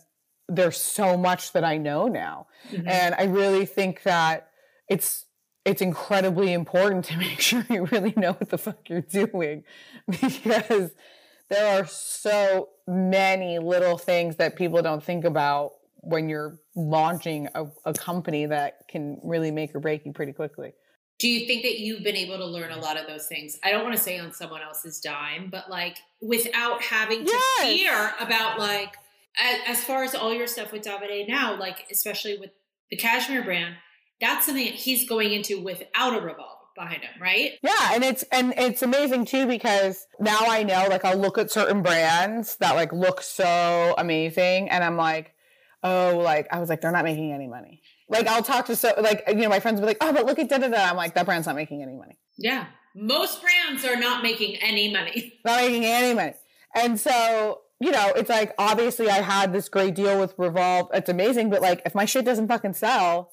[0.49, 2.47] there's so much that I know now.
[2.71, 2.89] Mm-hmm.
[2.89, 4.49] And I really think that
[4.89, 5.27] it's
[5.65, 9.63] it's incredibly important to make sure you really know what the fuck you're doing
[10.09, 10.91] because
[11.49, 17.65] there are so many little things that people don't think about when you're launching a,
[17.85, 20.73] a company that can really make or break you pretty quickly.
[21.19, 23.57] Do you think that you've been able to learn a lot of those things?
[23.63, 27.63] I don't want to say on someone else's dime but like without having to yes.
[27.63, 28.97] fear about like
[29.67, 32.51] as far as all your stuff with davide now like especially with
[32.91, 33.75] the cashmere brand
[34.21, 37.53] that's something that he's going into without a revolve behind him right?
[37.63, 41.51] Yeah and it's and it's amazing too because now i know like i'll look at
[41.51, 45.32] certain brands that like look so amazing and i'm like
[45.83, 48.93] oh like i was like they're not making any money like I'll talk to so
[49.01, 50.91] like you know my friends will be like, oh, but look at da da da.
[50.91, 52.19] I'm like that brand's not making any money.
[52.37, 55.41] Yeah, most brands are not making any money.
[55.45, 56.35] Not making any money,
[56.75, 60.89] and so you know it's like obviously I had this great deal with Revolve.
[60.93, 63.33] It's amazing, but like if my shit doesn't fucking sell,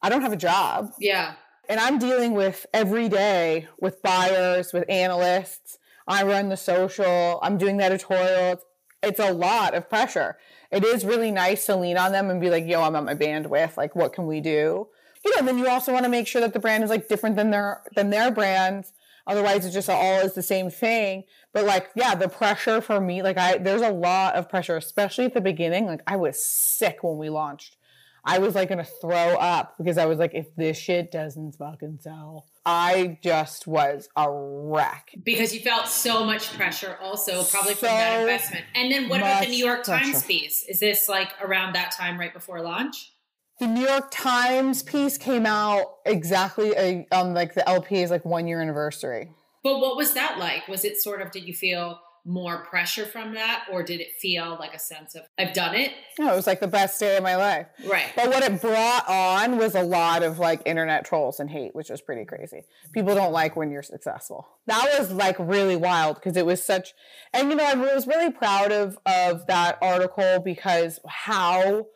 [0.00, 0.92] I don't have a job.
[1.00, 1.34] Yeah,
[1.68, 5.76] and I'm dealing with every day with buyers, with analysts.
[6.06, 7.40] I run the social.
[7.42, 8.52] I'm doing the editorial.
[8.52, 8.64] It's,
[9.02, 10.36] it's a lot of pressure
[10.70, 13.14] it is really nice to lean on them and be like, yo, I'm at my
[13.14, 13.76] bandwidth.
[13.76, 14.88] Like, what can we do?
[15.24, 17.36] You know, then you also want to make sure that the brand is like different
[17.36, 18.92] than their than their brands.
[19.26, 21.24] Otherwise, it just all is the same thing.
[21.52, 25.26] But like, yeah, the pressure for me, like, I there's a lot of pressure, especially
[25.26, 25.86] at the beginning.
[25.86, 27.76] Like, I was sick when we launched.
[28.24, 31.98] I was like gonna throw up because I was like, if this shit doesn't fucking
[32.00, 35.14] sell, I just was a wreck.
[35.22, 38.64] Because you felt so much pressure, also probably so from that investment.
[38.74, 40.04] And then what about the New York pressure.
[40.04, 40.64] Times piece?
[40.64, 43.12] Is this like around that time, right before launch?
[43.60, 48.24] The New York Times piece came out exactly a, uh, um like the LP's like
[48.24, 49.30] one year anniversary.
[49.62, 50.68] But what was that like?
[50.68, 51.30] Was it sort of?
[51.30, 52.00] Did you feel?
[52.24, 55.92] More pressure from that or did it feel like a sense of I've done it?
[56.18, 57.66] No, it was like the best day of my life.
[57.86, 58.12] Right.
[58.14, 61.90] But what it brought on was a lot of like internet trolls and hate, which
[61.90, 62.64] was pretty crazy.
[62.92, 64.48] People don't like when you're successful.
[64.66, 66.92] That was like really wild because it was such
[67.32, 71.86] and you know, I was really proud of of that article because how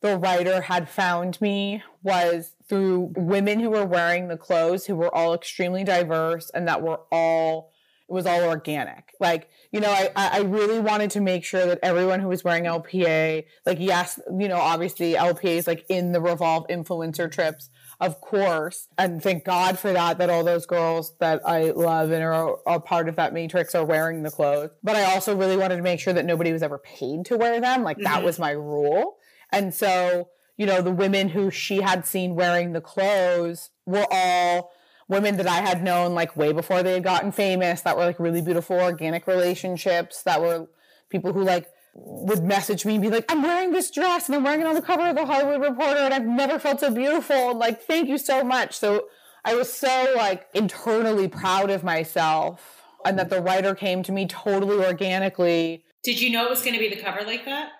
[0.00, 5.12] the writer had found me was through women who were wearing the clothes who were
[5.14, 7.72] all extremely diverse and that were all
[8.08, 9.12] it was all organic.
[9.20, 12.64] Like, you know, I, I really wanted to make sure that everyone who was wearing
[12.64, 17.68] LPA, like, yes, you know, obviously LPA is like in the Revolve influencer trips,
[18.00, 18.88] of course.
[18.96, 22.80] And thank God for that, that all those girls that I love and are, are
[22.80, 24.70] part of that matrix are wearing the clothes.
[24.82, 27.60] But I also really wanted to make sure that nobody was ever paid to wear
[27.60, 27.82] them.
[27.82, 28.24] Like, that mm-hmm.
[28.24, 29.16] was my rule.
[29.52, 34.72] And so, you know, the women who she had seen wearing the clothes were all
[35.08, 38.20] women that I had known like way before they had gotten famous that were like
[38.20, 40.68] really beautiful organic relationships that were
[41.08, 44.44] people who like would message me and be like, I'm wearing this dress and I'm
[44.44, 47.50] wearing it on the cover of the Hollywood Reporter and I've never felt so beautiful.
[47.50, 48.76] And like, thank you so much.
[48.76, 49.06] So
[49.44, 54.26] I was so like internally proud of myself and that the writer came to me
[54.26, 55.84] totally organically.
[56.04, 57.70] Did you know it was going to be the cover like that?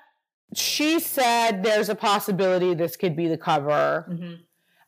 [0.55, 4.07] She said there's a possibility this could be the cover.
[4.11, 4.35] Mm-hmm.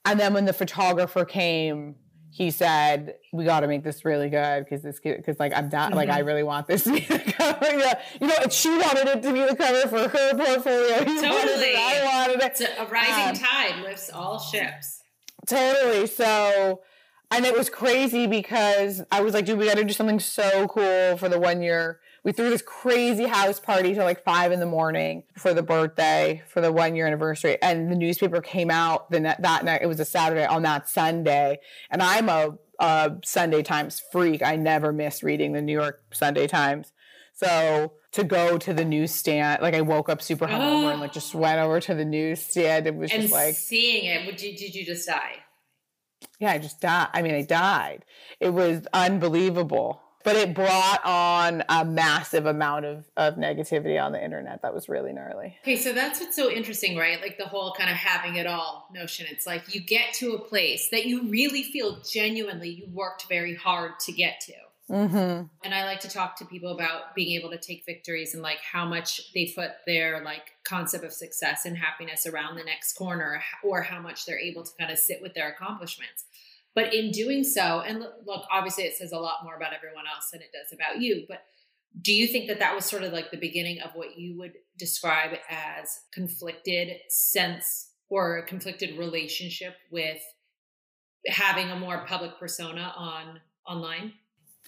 [0.07, 1.96] And then when the photographer came,
[2.33, 5.88] he said we got to make this really good because this because like I'm not
[5.88, 5.97] mm-hmm.
[5.97, 6.29] like I mm-hmm.
[6.29, 7.79] really want this to be the cover.
[7.79, 8.01] yeah.
[8.21, 11.05] You know, she wanted it to be the cover for her portfolio.
[11.05, 12.71] He totally, I wanted it.
[12.79, 15.03] a rising um, tide lifts all ships.
[15.47, 16.07] Totally.
[16.07, 16.83] So,
[17.31, 20.69] and it was crazy because I was like, dude, we got to do something so
[20.69, 24.61] cool for the one year we threw this crazy house party till like five in
[24.61, 29.11] the morning for the birthday for the one year anniversary and the newspaper came out
[29.11, 31.59] the that night it was a saturday on that sunday
[31.90, 36.46] and i'm a, a sunday times freak i never miss reading the new york sunday
[36.46, 36.92] times
[37.35, 40.88] so to go to the newsstand, like I woke up super hungover oh.
[40.88, 42.87] and like just went over to the newsstand.
[42.87, 44.26] It was and just like seeing it.
[44.26, 45.37] Would you, did you just die?
[46.38, 47.09] Yeah, I just died.
[47.12, 48.04] I mean, I died.
[48.40, 54.22] It was unbelievable but it brought on a massive amount of, of negativity on the
[54.22, 55.56] internet that was really gnarly.
[55.62, 57.20] Okay so that's what's so interesting right?
[57.20, 59.26] Like the whole kind of having it all notion.
[59.30, 63.54] It's like you get to a place that you really feel genuinely you worked very
[63.54, 64.52] hard to get to.
[64.90, 65.44] Mm-hmm.
[65.62, 68.59] and i like to talk to people about being able to take victories and like
[68.59, 73.40] how much they put their like concept of success and happiness around the next corner
[73.62, 76.24] or how much they're able to kind of sit with their accomplishments
[76.74, 80.30] but in doing so, and look, obviously it says a lot more about everyone else
[80.30, 81.42] than it does about you, but
[82.00, 84.52] do you think that that was sort of like the beginning of what you would
[84.78, 90.22] describe as conflicted sense or a conflicted relationship with
[91.26, 94.12] having a more public persona on online?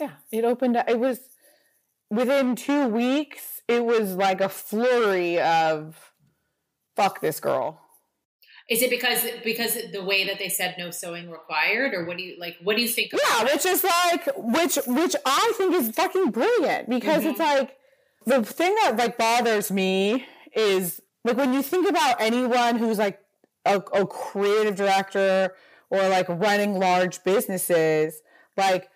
[0.01, 0.89] Yeah, it opened up.
[0.89, 1.21] It was
[2.11, 6.13] within two weeks, it was like a flurry of
[6.97, 7.82] fuck this girl.
[8.69, 12.23] Is it because because the way that they said no sewing required, or what do
[12.23, 12.57] you like?
[12.63, 13.13] What do you think?
[13.13, 17.31] yeah, which is like which which I think is fucking brilliant because mm-hmm.
[17.31, 17.77] it's like
[18.25, 23.19] the thing that like bothers me is like when you think about anyone who's like
[23.65, 25.55] a, a creative director
[25.91, 28.23] or like running large businesses,
[28.57, 28.89] like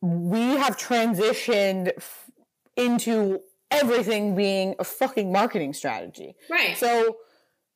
[0.00, 2.30] we have transitioned f-
[2.76, 6.34] into everything being a fucking marketing strategy.
[6.50, 6.76] Right.
[6.76, 7.16] So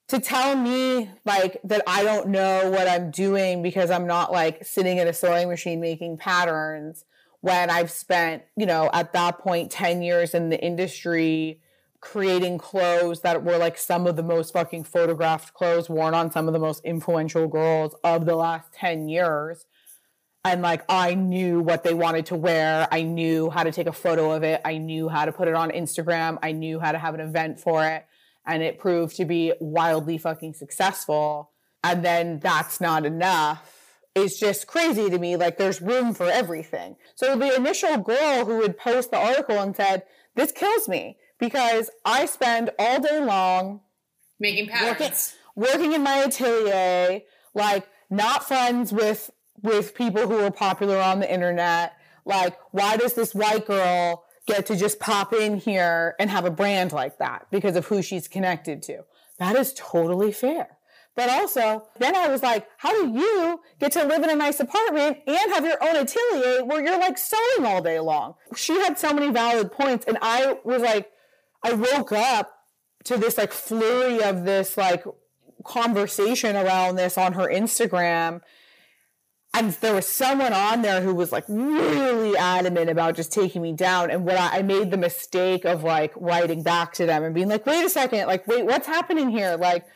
[0.09, 4.65] to tell me like that I don't know what I'm doing because I'm not like
[4.65, 7.05] sitting at a sewing machine making patterns
[7.41, 11.61] when I've spent, you know, at that point 10 years in the industry
[12.01, 16.47] creating clothes that were like some of the most fucking photographed clothes worn on some
[16.47, 19.67] of the most influential girls of the last 10 years.
[20.45, 22.87] And like I knew what they wanted to wear.
[22.93, 24.61] I knew how to take a photo of it.
[24.65, 26.39] I knew how to put it on Instagram.
[26.45, 28.07] I knew how to have an event for it
[28.47, 31.51] and it proved to be wildly fucking successful.
[31.83, 33.73] And then that's not enough.
[34.15, 35.37] It's just crazy to me.
[35.37, 36.97] Like there's room for everything.
[37.15, 40.05] So the initial girl who would post the article and said,
[40.35, 43.81] this kills me because I spend all day long
[44.39, 47.21] making patterns, working, working in my atelier,
[47.55, 49.31] like not friends with,
[49.63, 51.95] with people who are popular on the internet.
[52.25, 56.51] Like, why does this white girl get to just pop in here and have a
[56.51, 59.05] brand like that because of who she's connected to.
[59.39, 60.77] That is totally fair.
[61.17, 64.61] But also, then I was like, how do you get to live in a nice
[64.61, 68.35] apartment and have your own atelier where you're like sewing all day long?
[68.55, 70.05] She had so many valid points.
[70.07, 71.11] And I was like,
[71.63, 72.53] I woke up
[73.05, 75.05] to this like flurry of this like
[75.65, 78.43] conversation around this on her Instagram
[79.57, 83.73] and there was someone on there who was like really adamant about just taking me
[83.73, 84.11] down.
[84.11, 87.49] And what I, I, made the mistake of like writing back to them and being
[87.49, 89.57] like, wait a second, like, wait, what's happening here?
[89.57, 89.87] Like,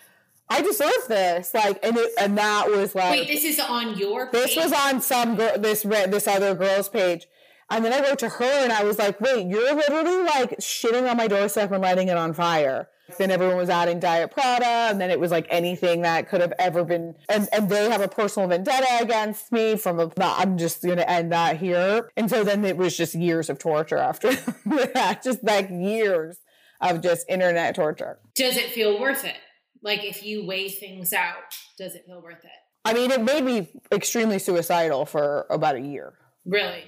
[0.49, 1.53] I deserve this.
[1.53, 4.33] Like, and it, and that was like, wait, this is on your page?
[4.33, 7.27] This was on some girl, this, this other girl's page.
[7.69, 11.09] And then I wrote to her and I was like, wait, you're literally like shitting
[11.09, 12.89] on my doorstep and lighting it on fire.
[13.17, 16.53] Then everyone was adding Diet Prada, and then it was like anything that could have
[16.59, 17.15] ever been.
[17.29, 21.09] And, and they have a personal vendetta against me from a, I'm just going to
[21.11, 22.11] end that here.
[22.17, 24.33] And so then it was just years of torture after
[24.67, 26.39] that, just like years
[26.81, 28.19] of just internet torture.
[28.35, 29.37] Does it feel worth it?
[29.83, 32.51] Like if you weigh things out, does it feel worth it?
[32.85, 36.15] I mean, it made me extremely suicidal for about a year.
[36.45, 36.85] Really?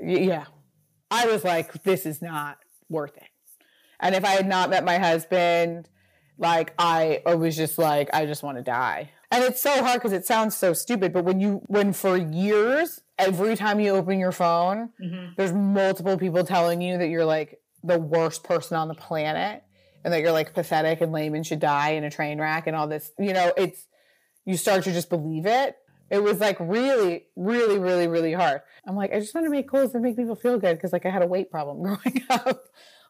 [0.00, 0.46] Yeah.
[1.10, 2.58] I was like, this is not
[2.88, 3.28] worth it.
[4.02, 5.88] And if I had not met my husband,
[6.36, 9.10] like I, I was just like, I just want to die.
[9.30, 13.00] And it's so hard because it sounds so stupid, but when you, when for years,
[13.18, 15.32] every time you open your phone, mm-hmm.
[15.36, 19.62] there's multiple people telling you that you're like the worst person on the planet
[20.04, 22.76] and that you're like pathetic and lame and should die in a train wreck and
[22.76, 23.86] all this, you know, it's,
[24.44, 25.76] you start to just believe it.
[26.10, 28.60] It was like really, really, really, really hard.
[28.86, 31.06] I'm like, I just want to make clothes that make people feel good because like
[31.06, 32.64] I had a weight problem growing up.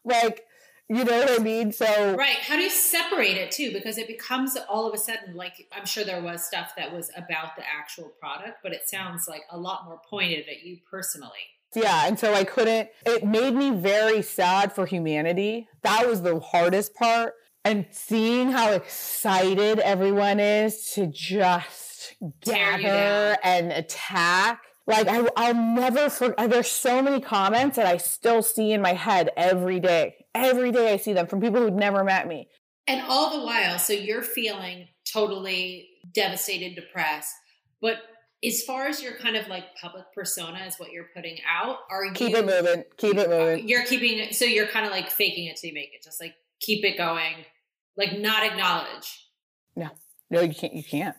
[0.05, 0.45] like,
[0.93, 1.71] You know what I mean?
[1.71, 2.37] So right.
[2.37, 3.71] How do you separate it too?
[3.73, 7.09] Because it becomes all of a sudden like I'm sure there was stuff that was
[7.17, 11.31] about the actual product, but it sounds like a lot more pointed at you personally.
[11.75, 12.89] Yeah, and so I couldn't.
[13.05, 15.67] It made me very sad for humanity.
[15.81, 17.33] That was the hardest part.
[17.65, 24.59] And seeing how excited everyone is to just gather and attack.
[24.85, 26.37] Like I, I'll never forget.
[26.37, 30.25] Uh, there's so many comments that I still see in my head every day.
[30.35, 32.49] Every day I see them from people who've never met me.
[32.87, 37.33] And all the while, so you're feeling totally devastated, depressed,
[37.81, 37.97] but
[38.43, 42.11] as far as your kind of like public persona is what you're putting out, are
[42.11, 43.63] keep you keep it moving, keep it moving.
[43.63, 46.03] Uh, you're keeping it so you're kind of like faking it till you make it,
[46.03, 47.45] just like keep it going,
[47.95, 49.29] like not acknowledge.
[49.75, 49.89] No,
[50.29, 50.73] no, you can't.
[50.73, 51.15] You can't.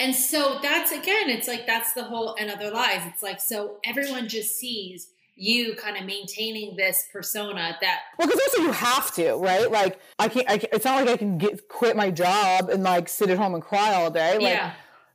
[0.00, 3.02] And so that's again, it's like that's the whole and other lies.
[3.06, 8.40] It's like so everyone just sees you kind of maintaining this persona that well because
[8.40, 11.38] also you have to right like i can't, I can't, it's not like i can
[11.38, 14.72] get quit my job and like sit at home and cry all day like yeah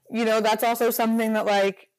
[0.09, 1.89] you know, that's also something that like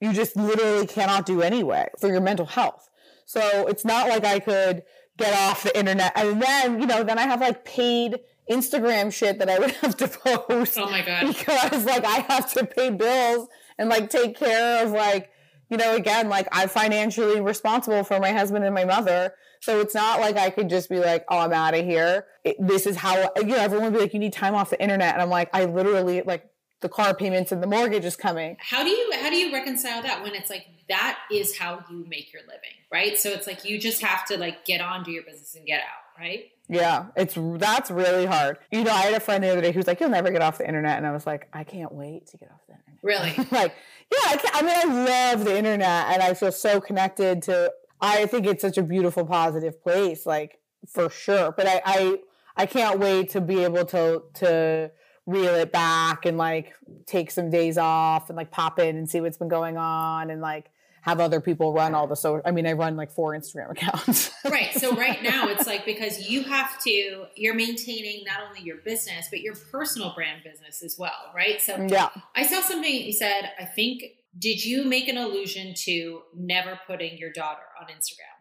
[0.00, 2.88] you just literally cannot do anyway for your mental health.
[3.26, 4.82] So it's not like I could
[5.18, 8.20] get off the internet and then, you know, then I have like paid
[8.50, 10.08] Instagram shit that I would have to
[10.48, 10.78] post.
[10.78, 11.28] Oh my god.
[11.28, 15.30] Because like I have to pay bills and like take care of like,
[15.70, 19.34] you know, again, like I'm financially responsible for my husband and my mother.
[19.60, 22.26] So it's not like I could just be like, oh, I'm out of here.
[22.44, 24.80] It, this is how, you know, everyone would be like, you need time off the
[24.80, 25.14] internet.
[25.14, 26.48] And I'm like, I literally like
[26.80, 28.56] the car payments and the mortgage is coming.
[28.60, 32.06] How do you how do you reconcile that when it's like that is how you
[32.08, 33.18] make your living, right?
[33.18, 35.80] So it's like you just have to like get on do your business and get
[35.80, 36.50] out, right?
[36.68, 38.58] Yeah, it's that's really hard.
[38.70, 40.58] You know, I had a friend the other day who's like, "You'll never get off
[40.58, 43.48] the internet," and I was like, "I can't wait to get off the internet." Really?
[43.58, 43.74] like,
[44.12, 47.72] yeah, I, I mean, I love the internet, and I feel so connected to.
[48.00, 51.52] I think it's such a beautiful, positive place, like for sure.
[51.52, 52.18] But I, I,
[52.56, 54.90] I can't wait to be able to to
[55.26, 56.74] reel it back and like
[57.06, 60.40] take some days off and like pop in and see what's been going on and
[60.40, 60.70] like
[61.02, 64.30] have other people run all the so I mean I run like four Instagram accounts.
[64.44, 64.72] right.
[64.74, 69.28] So right now it's like because you have to you're maintaining not only your business
[69.30, 71.60] but your personal brand business as well, right?
[71.60, 72.08] So yeah.
[72.34, 74.02] I saw something you said, I think
[74.38, 78.38] did you make an allusion to never putting your daughter on Instagram?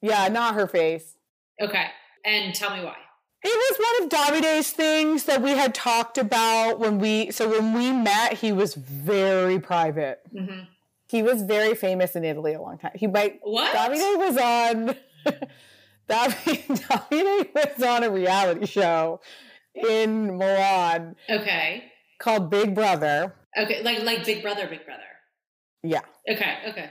[0.00, 1.16] Yeah, not her face.
[1.60, 1.86] Okay.
[2.24, 2.96] And tell me why.
[3.44, 7.32] It was one of Davide's things that we had talked about when we.
[7.32, 10.20] So when we met, he was very private.
[10.32, 10.60] Mm-hmm.
[11.12, 12.92] He was very famous in Italy a long time.
[12.94, 13.38] He might.
[13.42, 13.70] What?
[13.74, 14.96] Davide was on.
[16.08, 19.20] Davide, Davide was on a reality show
[19.74, 21.16] in Milan.
[21.28, 21.84] Okay.
[22.18, 23.34] Called Big Brother.
[23.54, 25.02] Okay, like like Big Brother, Big Brother.
[25.82, 26.00] Yeah.
[26.26, 26.56] Okay.
[26.70, 26.90] Okay.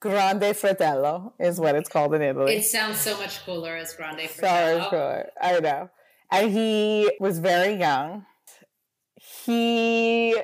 [0.00, 2.54] Grande Fratello is what it's called in Italy.
[2.54, 4.84] It sounds so much cooler as Grande Fratello.
[4.84, 5.30] So cooler.
[5.38, 5.90] I know.
[6.32, 8.24] And he was very young.
[9.44, 10.34] He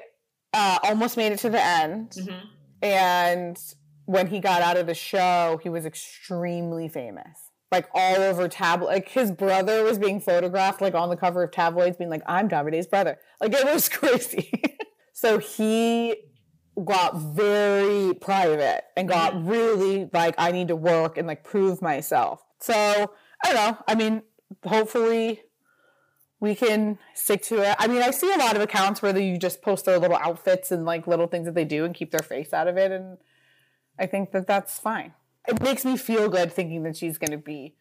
[0.52, 2.10] uh, almost made it to the end.
[2.10, 2.55] Mm-hmm.
[2.94, 3.58] And
[4.04, 7.50] when he got out of the show, he was extremely famous.
[7.72, 11.50] Like all over tabloid, like his brother was being photographed, like on the cover of
[11.50, 14.62] tabloids, being like, "I'm Davide's brother." Like it was crazy.
[15.12, 16.14] so he
[16.84, 19.48] got very private and got mm-hmm.
[19.48, 22.40] really like I need to work and like prove myself.
[22.60, 23.78] So I don't know.
[23.88, 24.22] I mean,
[24.64, 25.42] hopefully
[26.40, 27.76] we can stick to it.
[27.78, 30.70] I mean, I see a lot of accounts where you just post their little outfits
[30.70, 33.18] and like little things that they do and keep their face out of it, and
[33.98, 35.14] I think that that's fine.
[35.48, 37.74] It makes me feel good thinking that she's going to be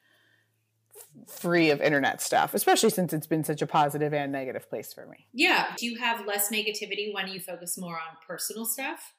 [1.27, 5.05] free of internet stuff, especially since it's been such a positive and negative place for
[5.07, 5.27] me.
[5.33, 5.73] Yeah.
[5.77, 9.13] Do you have less negativity when you focus more on personal stuff?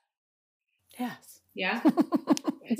[0.99, 1.41] Yes.
[1.55, 1.83] Yeah.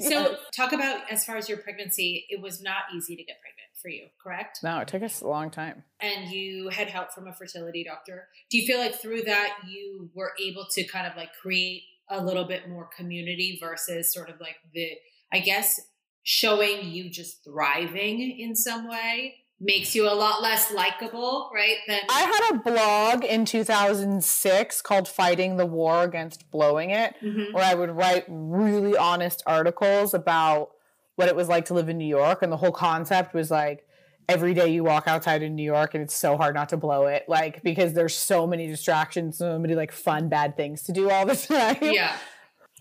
[0.01, 3.56] So, talk about as far as your pregnancy, it was not easy to get pregnant
[3.81, 4.61] for you, correct?
[4.63, 5.85] No, it took us a long time.
[6.01, 8.29] And you had help from a fertility doctor.
[8.51, 12.23] Do you feel like through that you were able to kind of like create a
[12.23, 14.91] little bit more community versus sort of like the,
[15.33, 15.81] I guess,
[16.23, 21.77] showing you just thriving in some way makes you a lot less likable, right?
[21.87, 27.55] Than I had a blog in 2006 called Fighting the War Against Blowing It, mm-hmm.
[27.55, 30.71] where I would write really honest articles about
[31.17, 32.43] what it was like to live in New York.
[32.43, 33.87] And the whole concept was like,
[34.29, 37.07] every day you walk outside in New York and it's so hard not to blow
[37.07, 41.11] it, like, because there's so many distractions, so many like fun, bad things to do
[41.11, 41.79] all the time.
[41.81, 42.17] Yeah.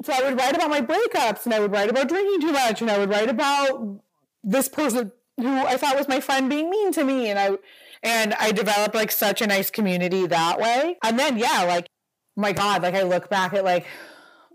[0.04, 2.82] So I would write about my breakups and I would write about drinking too much
[2.82, 4.00] and I would write about
[4.44, 7.58] this person who I thought was my friend being mean to me and I
[8.04, 10.98] and I developed like such a nice community that way.
[11.04, 11.88] And then yeah, like
[12.36, 13.86] my god, like I look back at like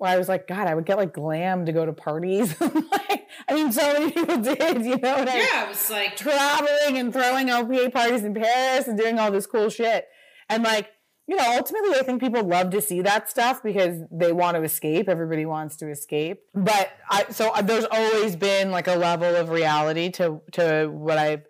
[0.01, 2.59] where I was like, God, I would get like glam to go to parties.
[2.61, 5.16] like, I mean, so many people did, you know.
[5.16, 9.30] And yeah, I was like traveling and throwing LPA parties in Paris and doing all
[9.30, 10.09] this cool shit.
[10.48, 10.88] And like,
[11.28, 14.62] you know, ultimately, I think people love to see that stuff because they want to
[14.62, 15.07] escape.
[15.07, 16.40] Everybody wants to escape.
[16.55, 21.18] But I, so uh, there's always been like a level of reality to to what
[21.18, 21.44] I've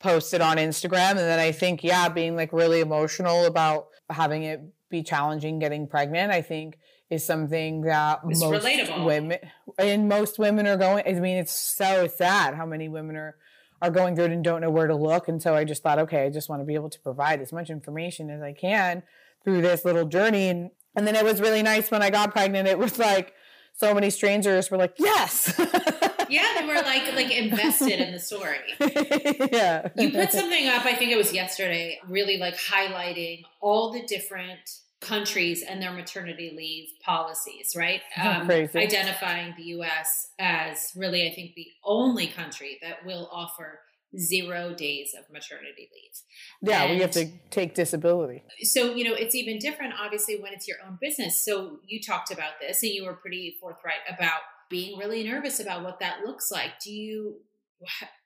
[0.00, 4.60] posted on Instagram, and then I think, yeah, being like really emotional about having it
[4.90, 6.32] be challenging getting pregnant.
[6.32, 6.78] I think
[7.12, 9.04] is something that it's most relatable.
[9.04, 9.38] women
[9.78, 11.04] and most women are going.
[11.06, 13.36] I mean, it's so sad how many women are
[13.82, 15.28] are going through it and don't know where to look.
[15.28, 17.52] And so I just thought, okay, I just want to be able to provide as
[17.52, 19.02] much information as I can
[19.44, 20.48] through this little journey.
[20.48, 22.68] And, and then it was really nice when I got pregnant.
[22.68, 23.34] It was like
[23.74, 25.52] so many strangers were like, yes.
[26.30, 28.56] yeah, they were like like invested in the story.
[29.52, 29.88] yeah.
[29.98, 34.81] You put something up, I think it was yesterday, really like highlighting all the different
[35.02, 38.00] countries and their maternity leave policies, right?
[38.22, 43.80] Um, identifying the US as really, I think, the only country that will offer
[44.18, 46.70] zero days of maternity leave.
[46.70, 48.44] Yeah, and we have to take disability.
[48.62, 51.44] So, you know, it's even different, obviously, when it's your own business.
[51.44, 54.40] So, you talked about this and you were pretty forthright about
[54.70, 56.78] being really nervous about what that looks like.
[56.84, 57.40] Do you,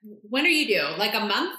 [0.02, 0.96] when are you due?
[0.98, 1.58] Like a month?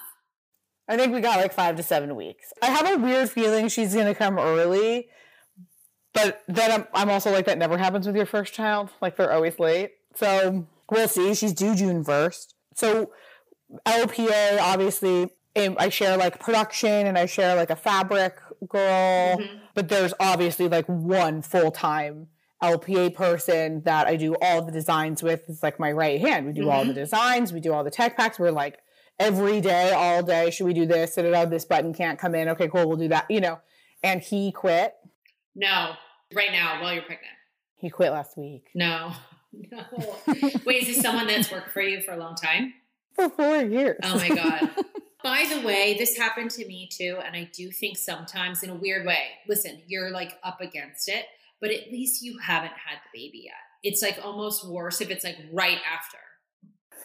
[0.87, 2.53] I think we got like five to seven weeks.
[2.61, 5.09] I have a weird feeling she's to come early,
[6.13, 8.89] but then I'm, I'm also like, that never happens with your first child.
[9.01, 9.91] Like they're always late.
[10.15, 11.33] So we'll see.
[11.35, 12.53] She's due June 1st.
[12.75, 13.11] So
[13.85, 18.35] LPA, obviously, I share like production and I share like a fabric
[18.67, 19.57] girl, mm-hmm.
[19.73, 22.27] but there's obviously like one full time
[22.63, 25.43] LPA person that I do all the designs with.
[25.47, 26.45] It's like my right hand.
[26.45, 26.69] We do mm-hmm.
[26.69, 28.39] all the designs, we do all the tech packs.
[28.39, 28.79] We're like
[29.19, 31.15] every day, all day, should we do this?
[31.15, 32.49] This button can't come in.
[32.49, 33.29] Okay, cool, we'll do that.
[33.29, 33.59] You know,
[34.03, 34.95] and he quit.
[35.55, 35.93] No,
[36.33, 37.33] right now while you're pregnant.
[37.75, 38.69] He quit last week.
[38.73, 39.13] No,
[39.53, 39.83] no.
[40.65, 42.73] Wait, is this someone that's worked for you for a long time?
[43.17, 43.99] for four years.
[44.03, 44.69] Oh my God.
[45.23, 47.19] By the way, this happened to me too.
[47.25, 51.25] And I do think sometimes in a weird way, listen, you're like up against it,
[51.59, 53.55] but at least you haven't had the baby yet.
[53.83, 56.19] It's like almost worse if it's like right after.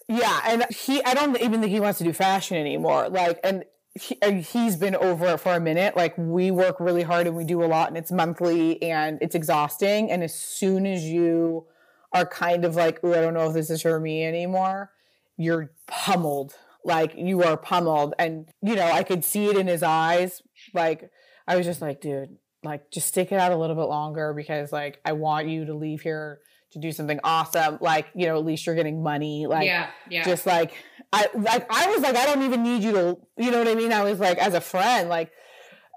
[0.09, 0.41] Yeah.
[0.47, 3.09] And he, I don't even think he wants to do fashion anymore.
[3.09, 5.97] Like, and he, he's been over it for a minute.
[5.97, 9.35] Like we work really hard and we do a lot and it's monthly and it's
[9.35, 10.11] exhausting.
[10.11, 11.67] And as soon as you
[12.13, 14.91] are kind of like, oh, I don't know if this is for me anymore,
[15.37, 19.83] you're pummeled like you are pummeled and you know i could see it in his
[19.83, 20.43] eyes
[20.75, 21.11] like
[21.47, 24.73] i was just like dude like just stick it out a little bit longer because
[24.73, 26.41] like i want you to leave here
[26.73, 30.25] to do something awesome like you know at least you're getting money like yeah yeah
[30.25, 30.73] just like
[31.13, 33.75] i like i was like i don't even need you to you know what i
[33.75, 35.31] mean i was like as a friend like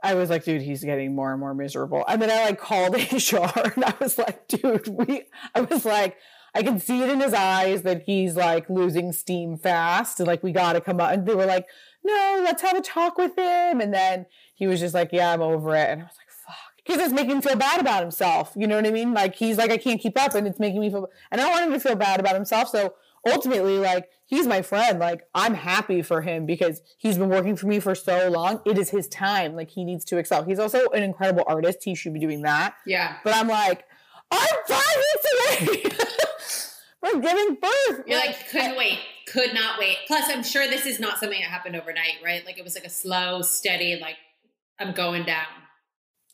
[0.04, 2.06] I was like, dude, he's getting more and more miserable.
[2.08, 5.24] And then I like called HR and I was like, dude, we,
[5.56, 6.18] I was like,
[6.54, 10.44] I can see it in his eyes that he's like losing steam fast and like
[10.44, 11.12] we got to come up.
[11.12, 11.66] And they were like,
[12.04, 13.82] no, let's have a talk with him.
[13.82, 15.90] And then he was just like, yeah, I'm over it.
[15.90, 16.25] And I was like.
[16.86, 18.54] Because it's making him feel bad about himself.
[18.56, 19.14] You know what I mean?
[19.14, 21.54] Like he's like, I can't keep up and it's making me feel, and I don't
[21.54, 22.70] want him to feel bad about himself.
[22.70, 22.94] So
[23.28, 25.00] ultimately, like he's my friend.
[25.00, 28.62] Like I'm happy for him because he's been working for me for so long.
[28.66, 29.56] It is his time.
[29.56, 30.44] Like he needs to excel.
[30.44, 31.80] He's also an incredible artist.
[31.84, 32.76] He should be doing that.
[32.86, 33.18] Yeah.
[33.24, 33.86] But I'm like,
[34.32, 35.92] I'm five weeks away.
[37.02, 38.04] We're giving birth.
[38.08, 39.98] You're like, couldn't wait, could not wait.
[40.08, 42.44] Plus, I'm sure this is not something that happened overnight, right?
[42.44, 44.16] Like it was like a slow, steady, like
[44.80, 45.46] I'm going down.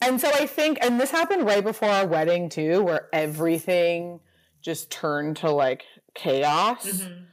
[0.02, 4.20] And so I think, and this happened right before our wedding too, where everything
[4.62, 5.84] just turned to like
[6.16, 6.86] chaos.
[6.86, 7.24] Mm-hmm.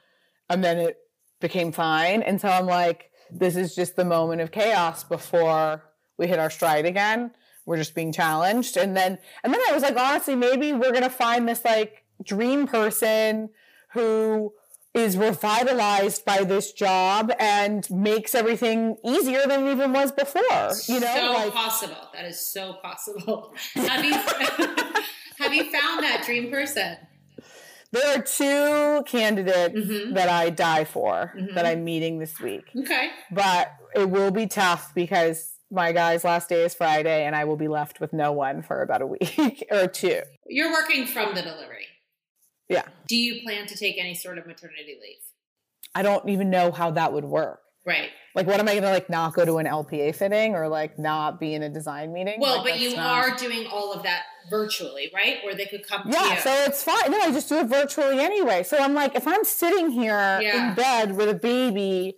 [0.51, 0.99] And then it
[1.41, 2.23] became fine.
[2.23, 5.83] And so I'm like, this is just the moment of chaos before
[6.17, 7.33] we hit our stride again.
[7.67, 8.77] We're just being challenged.
[8.77, 12.05] And then, and then I was like, honestly, maybe we're going to find this like
[12.25, 13.51] dream person
[13.93, 14.53] who
[14.99, 20.43] is revitalized by this job and makes everything easier than it even was before.
[20.87, 22.09] You know, so like, possible.
[22.13, 23.55] That is so possible.
[23.75, 24.13] Have you
[25.39, 26.97] have you found that dream person?
[27.91, 30.15] There are two candidates mm-hmm.
[30.15, 31.55] that I die for mm-hmm.
[31.55, 32.65] that I'm meeting this week.
[32.77, 37.45] Okay, but it will be tough because my guy's last day is Friday, and I
[37.45, 40.23] will be left with no one for about a week or two.
[40.47, 41.87] You're working from the delivery.
[42.69, 42.85] Yeah.
[43.07, 45.19] Do you plan to take any sort of maternity leave?
[45.95, 47.61] I don't even know how that would work.
[47.87, 48.11] Right.
[48.35, 50.99] Like, what am I going to like not go to an LPA fitting or like
[50.99, 52.39] not be in a design meeting?
[52.39, 53.07] Well, like, but you not...
[53.07, 55.39] are doing all of that virtually, right?
[55.43, 57.11] Where they could come yeah, so it's fine.
[57.11, 58.63] No, I just do it virtually anyway.
[58.63, 60.69] So I'm like, if I'm sitting here yeah.
[60.69, 62.17] in bed with a baby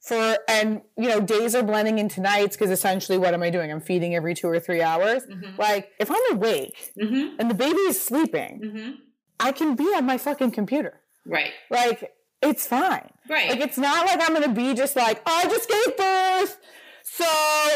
[0.00, 3.70] for and you know days are blending into nights because essentially what am i doing
[3.70, 5.58] i'm feeding every two or three hours Mhm.
[5.58, 7.34] like if i'm awake Mhm.
[7.38, 8.94] and the baby is sleeping Mhm.
[9.40, 10.94] I can be on my fucking computer
[11.26, 11.52] Right.
[11.70, 12.12] like
[12.42, 13.50] it's fine Right.
[13.50, 16.58] like it's not like i'm gonna be just like oh, i just gave birth
[17.02, 17.24] so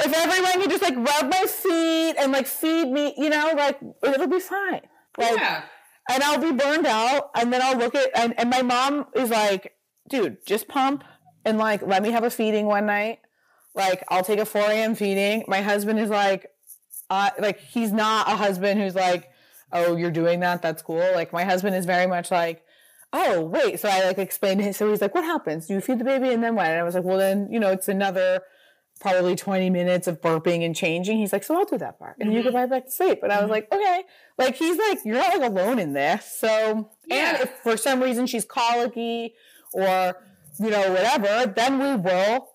[0.06, 3.78] if everyone can just like rub my feet and like feed me you know like
[4.02, 4.82] it'll be fine
[5.18, 5.62] like yeah.
[6.10, 9.30] and I'll be burned out, and then I'll look at and, and my mom is
[9.30, 9.72] like,
[10.10, 11.04] dude, just pump
[11.44, 13.20] and like let me have a feeding one night.
[13.76, 14.94] Like I'll take a 4 a.m.
[14.96, 15.44] feeding.
[15.46, 16.48] My husband is like,
[17.10, 19.28] uh, like he's not a husband who's like,
[19.74, 21.06] oh, you're doing that, that's cool.
[21.14, 22.64] Like my husband is very much like,
[23.12, 23.80] oh wait.
[23.80, 24.72] So I like explained to him.
[24.72, 25.66] So he's like, what happens?
[25.66, 26.66] Do you feed the baby and then what?
[26.66, 28.40] And I was like, well then you know it's another
[29.00, 31.18] probably 20 minutes of burping and changing.
[31.18, 32.16] He's like, so I'll do that part.
[32.20, 32.50] And you mm-hmm.
[32.50, 33.20] go right back to sleep.
[33.24, 33.52] And I was mm-hmm.
[33.52, 34.04] like, okay.
[34.38, 36.36] Like he's like, you're not like alone in this.
[36.38, 37.16] So Yeah.
[37.16, 39.34] and if for some reason she's colicky
[39.72, 40.16] or
[40.58, 42.48] you know, whatever, then we will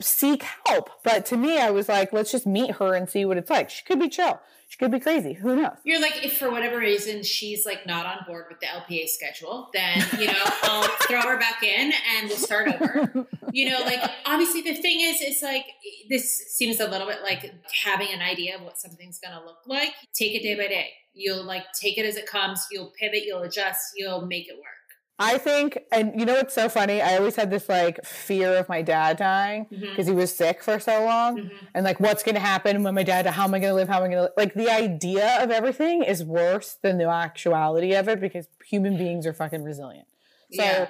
[0.00, 0.90] seek help.
[1.04, 3.70] But to me, I was like, let's just meet her and see what it's like.
[3.70, 4.40] She could be chill.
[4.70, 5.32] She could be crazy.
[5.32, 5.74] Who knows?
[5.82, 9.68] You're like, if for whatever reason she's like not on board with the LPA schedule,
[9.74, 13.26] then you know I'll throw her back in and we'll start over.
[13.52, 15.64] You know, like obviously the thing is, is like
[16.08, 17.52] this seems a little bit like
[17.84, 19.90] having an idea of what something's gonna look like.
[20.14, 20.90] Take it day by day.
[21.14, 22.64] You'll like take it as it comes.
[22.70, 23.24] You'll pivot.
[23.24, 23.94] You'll adjust.
[23.96, 24.79] You'll make it work.
[25.22, 27.02] I think, and you know what's so funny?
[27.02, 30.80] I always had this like fear of my dad dying because he was sick for
[30.80, 31.38] so long.
[31.38, 31.50] Mhm.
[31.74, 33.88] And like, what's going to happen when my dad, how am I going to live?
[33.88, 34.32] How am I going to live?
[34.36, 39.26] Like, the idea of everything is worse than the actuality of it because human beings
[39.26, 40.08] are fucking resilient.
[40.52, 40.86] So, Yeah.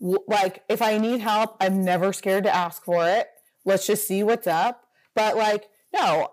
[0.00, 3.28] w- like, if I need help, I'm never scared to ask for it.
[3.64, 4.84] Let's just see what's up.
[5.14, 6.28] But like, no,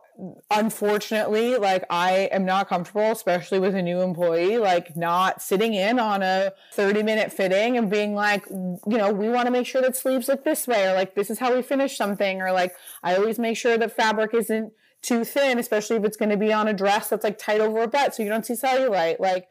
[0.51, 5.99] unfortunately, like I am not comfortable, especially with a new employee, like not sitting in
[5.99, 9.81] on a 30 minute fitting and being like, you know, we want to make sure
[9.81, 12.75] that sleeves look this way, or like this is how we finish something, or like
[13.03, 16.53] I always make sure that fabric isn't too thin, especially if it's going to be
[16.53, 19.19] on a dress that's like tight over a butt so you don't see cellulite.
[19.19, 19.47] Like,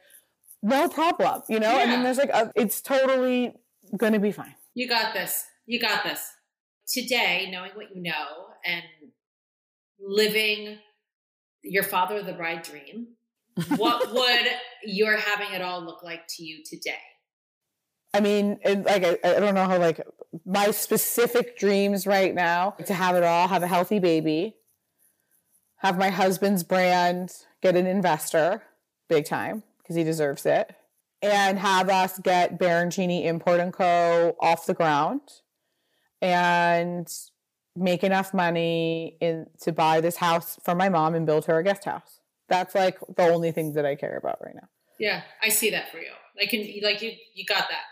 [0.62, 1.78] no problem, you know?
[1.78, 2.04] And then Yeah.
[2.04, 3.52] there's like, a, it's totally
[3.96, 4.54] going to be fine.
[4.74, 5.44] You got this.
[5.66, 6.26] You got this.
[6.86, 8.82] Today, knowing what you know and
[10.02, 10.78] living
[11.62, 13.08] your father of the bride dream,
[13.76, 14.46] what would
[14.84, 16.96] your having it all look like to you today?
[18.14, 20.00] I mean, it, like I, I don't know how like
[20.44, 24.56] my specific dreams right now to have it all, have a healthy baby,
[25.78, 28.62] have my husband's brand get an investor,
[29.08, 30.74] big time because he deserves it,
[31.22, 34.36] and have us get Baroncini Import and Co.
[34.40, 35.20] off the ground,
[36.20, 37.10] and
[37.76, 41.64] make enough money in to buy this house for my mom and build her a
[41.64, 42.20] guest house.
[42.48, 44.68] That's like the only things that I care about right now.
[44.98, 46.12] Yeah, I see that for you.
[46.40, 47.12] I can like you.
[47.34, 47.82] You got that.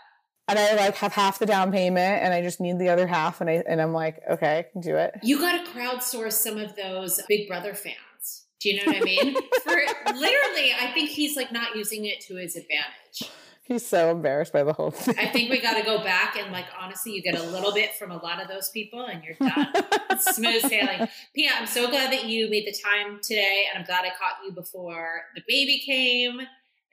[0.47, 3.41] and I like have half the down payment and I just need the other half
[3.41, 5.15] and I and I'm like, okay, I can do it.
[5.23, 8.45] You got to crowdsource some of those Big Brother fans.
[8.59, 9.33] Do you know what I mean?
[9.63, 9.71] for
[10.13, 13.31] literally, I think he's like not using it to his advantage.
[13.71, 15.15] He's so embarrassed by the whole thing.
[15.17, 17.95] I think we got to go back and like honestly, you get a little bit
[17.95, 19.71] from a lot of those people, and you're done.
[20.19, 21.07] Smooth sailing.
[21.33, 24.43] Pia, I'm so glad that you made the time today, and I'm glad I caught
[24.45, 26.41] you before the baby came.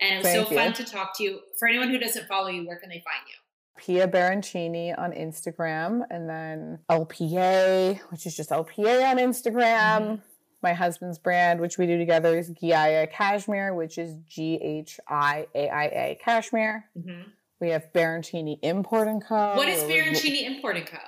[0.01, 0.57] And it was Thank so you.
[0.57, 1.41] fun to talk to you.
[1.59, 3.35] For anyone who doesn't follow you, where can they find you?
[3.77, 10.01] Pia Baroncini on Instagram and then LPA, which is just LPA on Instagram.
[10.01, 10.15] Mm-hmm.
[10.63, 15.47] My husband's brand, which we do together, is Ghiaia Cashmere, which is G H I
[15.55, 16.85] A I A Cashmere.
[17.61, 19.55] We have Baroncini Import and Co.
[19.55, 20.99] What is We're- Import and Co?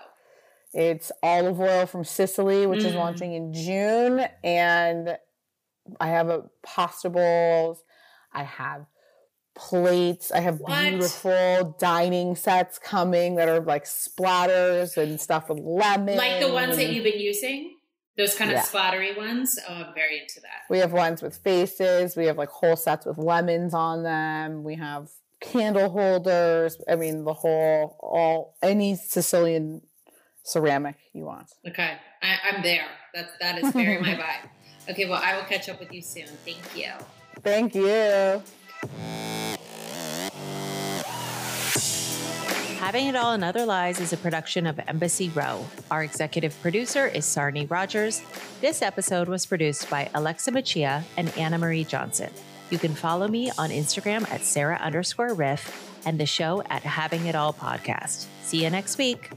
[0.73, 2.99] It's olive oil from Sicily, which is Mm.
[2.99, 4.25] launching in June.
[4.45, 5.19] And
[6.01, 7.83] I have a pasta bowls.
[8.33, 8.87] I have
[9.57, 10.31] plates.
[10.31, 10.79] I have What?
[10.81, 16.17] beautiful dining sets coming that are like splatters and stuff with lemon.
[16.17, 17.77] Like the ones that you've been using?
[18.21, 18.65] Those kind of Yeah.
[18.65, 19.59] splattery ones?
[19.67, 20.65] Oh, I'm very into that.
[20.69, 22.17] We have ones with faces.
[22.17, 24.63] We have like whole sets with lemons on them.
[24.63, 25.09] We have
[25.41, 26.77] candle holders.
[26.87, 29.81] I mean, the whole, all, any Sicilian
[30.43, 31.51] ceramic you want.
[31.67, 32.89] Okay, I, I'm there.
[33.15, 34.91] That that is very my vibe.
[34.91, 36.27] Okay, well, I will catch up with you soon.
[36.45, 36.93] Thank you.
[37.43, 38.43] Thank you.
[42.81, 45.67] Having It All and Other Lies is a production of Embassy Row.
[45.91, 48.23] Our executive producer is Sarni Rogers.
[48.63, 52.31] This episode was produced by Alexa Machia and Anna Marie Johnson.
[52.71, 57.27] You can follow me on Instagram at Sarah underscore Riff and the show at Having
[57.27, 58.25] It All Podcast.
[58.41, 59.31] See you next week.